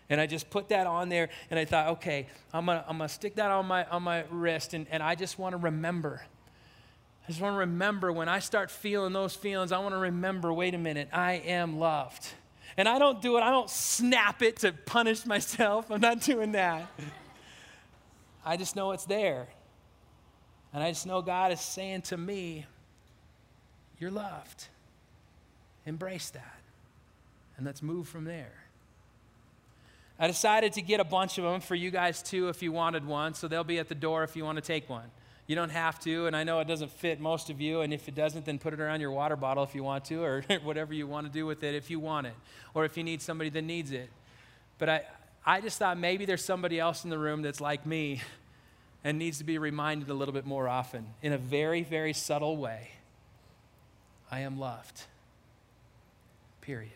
And 0.09 0.19
I 0.19 0.25
just 0.25 0.49
put 0.49 0.69
that 0.69 0.87
on 0.87 1.09
there, 1.09 1.29
and 1.49 1.59
I 1.59 1.63
thought, 1.63 1.87
okay, 1.89 2.27
I'm 2.53 2.65
gonna, 2.65 2.83
I'm 2.87 2.97
gonna 2.97 3.07
stick 3.07 3.35
that 3.35 3.49
on 3.51 3.65
my, 3.65 3.85
on 3.85 4.03
my 4.03 4.25
wrist, 4.29 4.73
and, 4.73 4.85
and 4.91 5.01
I 5.01 5.15
just 5.15 5.39
wanna 5.39 5.57
remember. 5.57 6.21
I 7.23 7.27
just 7.27 7.39
wanna 7.39 7.57
remember 7.57 8.11
when 8.11 8.27
I 8.27 8.39
start 8.39 8.71
feeling 8.71 9.13
those 9.13 9.35
feelings, 9.35 9.71
I 9.71 9.79
wanna 9.79 9.99
remember 9.99 10.51
wait 10.51 10.73
a 10.73 10.77
minute, 10.77 11.07
I 11.13 11.33
am 11.33 11.79
loved. 11.79 12.27
And 12.77 12.87
I 12.87 12.99
don't 12.99 13.21
do 13.21 13.37
it, 13.37 13.41
I 13.41 13.51
don't 13.51 13.69
snap 13.69 14.41
it 14.41 14.57
to 14.57 14.71
punish 14.71 15.25
myself. 15.25 15.91
I'm 15.91 16.01
not 16.01 16.21
doing 16.21 16.53
that. 16.53 16.89
I 18.45 18.57
just 18.57 18.75
know 18.75 18.91
it's 18.91 19.05
there. 19.05 19.47
And 20.73 20.81
I 20.81 20.89
just 20.91 21.05
know 21.05 21.21
God 21.21 21.51
is 21.51 21.61
saying 21.61 22.03
to 22.03 22.17
me, 22.17 22.65
You're 23.99 24.11
loved. 24.11 24.67
Embrace 25.85 26.29
that. 26.31 26.59
And 27.57 27.65
let's 27.65 27.81
move 27.81 28.07
from 28.07 28.23
there. 28.23 28.53
I 30.17 30.27
decided 30.27 30.73
to 30.73 30.81
get 30.81 30.99
a 30.99 31.03
bunch 31.03 31.39
of 31.39 31.43
them 31.43 31.61
for 31.61 31.73
you 31.73 31.89
guys 31.89 32.21
too 32.21 32.49
if 32.49 32.61
you 32.61 32.71
wanted 32.71 33.05
one. 33.05 33.33
So 33.33 33.47
they'll 33.47 33.63
be 33.63 33.79
at 33.79 33.89
the 33.89 33.95
door 33.95 34.23
if 34.23 34.35
you 34.35 34.45
want 34.45 34.57
to 34.57 34.61
take 34.61 34.87
one. 34.87 35.09
You 35.51 35.55
don't 35.55 35.71
have 35.71 35.99
to, 36.05 36.27
and 36.27 36.33
I 36.33 36.45
know 36.45 36.61
it 36.61 36.67
doesn't 36.69 36.91
fit 36.91 37.19
most 37.19 37.49
of 37.49 37.59
you, 37.59 37.81
and 37.81 37.93
if 37.93 38.07
it 38.07 38.15
doesn't, 38.15 38.45
then 38.45 38.57
put 38.57 38.73
it 38.73 38.79
around 38.79 39.01
your 39.01 39.11
water 39.11 39.35
bottle 39.35 39.65
if 39.65 39.75
you 39.75 39.83
want 39.83 40.05
to, 40.05 40.23
or 40.23 40.45
whatever 40.63 40.93
you 40.93 41.07
want 41.07 41.27
to 41.27 41.33
do 41.33 41.45
with 41.45 41.61
it 41.61 41.75
if 41.75 41.89
you 41.89 41.99
want 41.99 42.25
it, 42.25 42.33
or 42.73 42.85
if 42.85 42.95
you 42.95 43.03
need 43.03 43.21
somebody 43.21 43.49
that 43.49 43.63
needs 43.63 43.91
it. 43.91 44.09
But 44.77 44.87
I, 44.87 45.01
I 45.45 45.59
just 45.59 45.77
thought 45.77 45.97
maybe 45.97 46.23
there's 46.23 46.45
somebody 46.45 46.79
else 46.79 47.03
in 47.03 47.09
the 47.09 47.17
room 47.17 47.41
that's 47.41 47.59
like 47.59 47.85
me 47.85 48.21
and 49.03 49.19
needs 49.19 49.39
to 49.39 49.43
be 49.43 49.57
reminded 49.57 50.07
a 50.07 50.13
little 50.13 50.33
bit 50.33 50.45
more 50.45 50.69
often 50.69 51.05
in 51.21 51.33
a 51.33 51.37
very, 51.37 51.83
very 51.83 52.13
subtle 52.13 52.55
way 52.55 52.91
I 54.31 54.39
am 54.39 54.57
loved. 54.57 55.01
Period. 56.61 56.93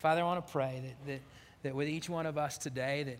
Father, 0.00 0.22
I 0.22 0.24
want 0.24 0.44
to 0.44 0.50
pray 0.50 0.82
that, 0.84 1.12
that, 1.12 1.20
that 1.62 1.76
with 1.76 1.86
each 1.86 2.10
one 2.10 2.26
of 2.26 2.36
us 2.36 2.58
today, 2.58 3.04
that 3.04 3.18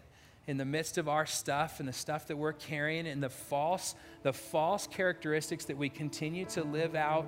in 0.49 0.57
the 0.57 0.65
midst 0.65 0.97
of 0.97 1.09
our 1.09 1.27
stuff 1.27 1.79
and 1.79 1.87
the 1.87 1.93
stuff 1.93 2.27
that 2.27 2.37
we're 2.37 2.55
carrying 2.55 3.07
and 3.07 3.23
the 3.23 3.29
false 3.29 3.95
the 4.23 4.33
false 4.33 4.87
characteristics 4.87 5.67
that 5.67 5.77
we 5.77 5.89
continue 5.89 6.47
to 6.47 6.65
live 6.65 6.97
out 6.97 7.27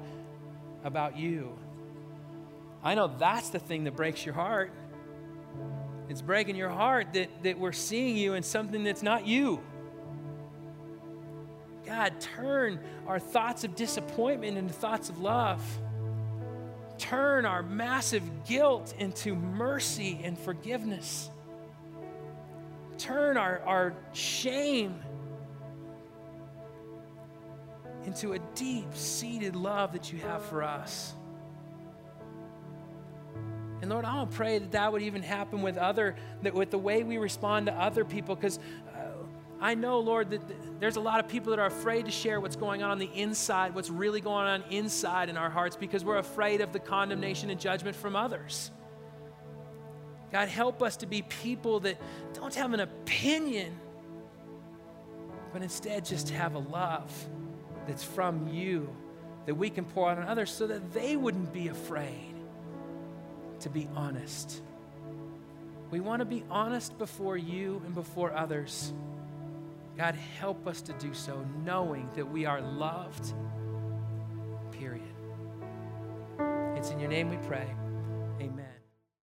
about 0.83 1.17
you. 1.17 1.57
I 2.83 2.95
know 2.95 3.09
that's 3.19 3.51
the 3.51 3.59
thing 3.59 3.85
that 3.85 3.95
breaks 3.95 4.25
your 4.25 4.35
heart. 4.35 4.73
It's 6.09 6.23
breaking 6.23 6.57
your 6.57 6.71
heart 6.71 7.13
that, 7.13 7.29
that 7.45 7.59
we're 7.59 7.73
seeing 7.73 8.17
you 8.17 8.35
in 8.35 8.43
something 8.43 8.83
that's 8.83 9.03
not 9.03 9.27
you. 9.27 9.61
God 11.85 12.19
turn 12.21 12.81
our 13.07 13.21
thoughts 13.21 13.65
of 13.65 13.77
disappointment 13.77 14.57
into 14.57 14.73
thoughts 14.73 15.11
of 15.11 15.21
love. 15.21 15.63
Turn 16.97 17.45
our 17.45 17.63
massive 17.63 18.23
guilt 18.47 18.95
into 18.99 19.35
mercy 19.35 20.21
and 20.25 20.39
forgiveness 20.39 21.31
turn 23.01 23.37
our, 23.37 23.61
our 23.67 23.95
shame 24.13 25.01
into 28.05 28.33
a 28.33 28.39
deep 28.55 28.95
seated 28.95 29.57
love 29.57 29.93
that 29.93 30.13
you 30.13 30.19
have 30.19 30.45
for 30.45 30.63
us. 30.63 31.15
And 33.81 33.91
Lord, 33.91 34.05
I 34.05 34.25
to 34.25 34.37
pray 34.37 34.59
that 34.59 34.73
that 34.73 34.93
would 34.93 35.03
even 35.03 35.23
happen 35.23 35.63
with 35.63 35.79
other, 35.79 36.17
that 36.43 36.53
with 36.53 36.71
the 36.71 36.79
way 36.79 37.03
we 37.03 37.17
respond 37.17 37.67
to 37.67 37.73
other 37.73 38.05
people, 38.05 38.35
because 38.35 38.59
uh, 38.95 39.01
I 39.61 39.75
know, 39.75 40.01
Lord, 40.01 40.31
that 40.31 40.41
there's 40.81 40.97
a 40.97 41.01
lot 41.01 41.21
of 41.21 41.29
people 41.29 41.51
that 41.51 41.59
are 41.59 41.67
afraid 41.67 42.05
to 42.05 42.11
share 42.11 42.41
what's 42.41 42.57
going 42.57 42.83
on 42.83 42.91
on 42.91 42.99
the 42.99 43.11
inside, 43.15 43.75
what's 43.75 43.89
really 43.89 44.21
going 44.21 44.47
on 44.47 44.63
inside 44.71 45.31
in 45.31 45.39
our 45.39 45.49
hearts, 45.49 45.77
because 45.77 46.05
we're 46.05 46.19
afraid 46.19 46.61
of 46.61 46.73
the 46.73 46.79
condemnation 46.79 47.49
and 47.49 47.59
judgment 47.59 47.97
from 47.97 48.17
others. 48.17 48.71
God, 50.33 50.49
help 50.49 50.83
us 50.83 50.97
to 50.99 51.07
be 51.07 51.23
people 51.23 51.81
that 51.81 52.01
don't 52.35 52.55
have 52.55 52.73
an 52.73 52.81
opinion, 52.81 53.73
but 55.53 55.63
instead 55.63 56.05
just 56.05 56.31
have 56.31 56.55
a 56.55 56.59
love 56.59 57.13
that's 57.87 58.05
from 58.05 58.49
you 58.49 58.89
that 59.47 59.55
we 59.55 59.71
can 59.71 59.85
pour 59.85 60.11
out 60.11 60.19
on 60.19 60.29
others 60.29 60.51
so 60.51 60.67
that 60.67 60.93
they 60.93 61.17
wouldn't 61.17 61.53
be 61.53 61.69
afraid 61.69 62.35
to 63.61 63.69
be 63.69 63.89
honest. 63.95 64.63
We 65.91 66.01
want 66.01 66.21
to 66.21 66.25
be 66.25 66.45
honest 66.51 66.97
before 66.99 67.37
you 67.37 67.83
and 67.85 67.95
before 67.95 68.33
others. 68.33 68.93
God, 69.97 70.15
help 70.15 70.67
us 70.67 70.81
to 70.83 70.93
do 70.95 71.13
so, 71.13 71.45
knowing 71.65 72.09
that 72.15 72.31
we 72.31 72.47
are 72.47 72.61
loved, 72.61 73.35
period. 74.73 75.03
It's 76.77 76.91
in 76.91 77.01
your 77.01 77.11
name 77.11 77.29
we 77.29 77.37
pray. 77.49 77.67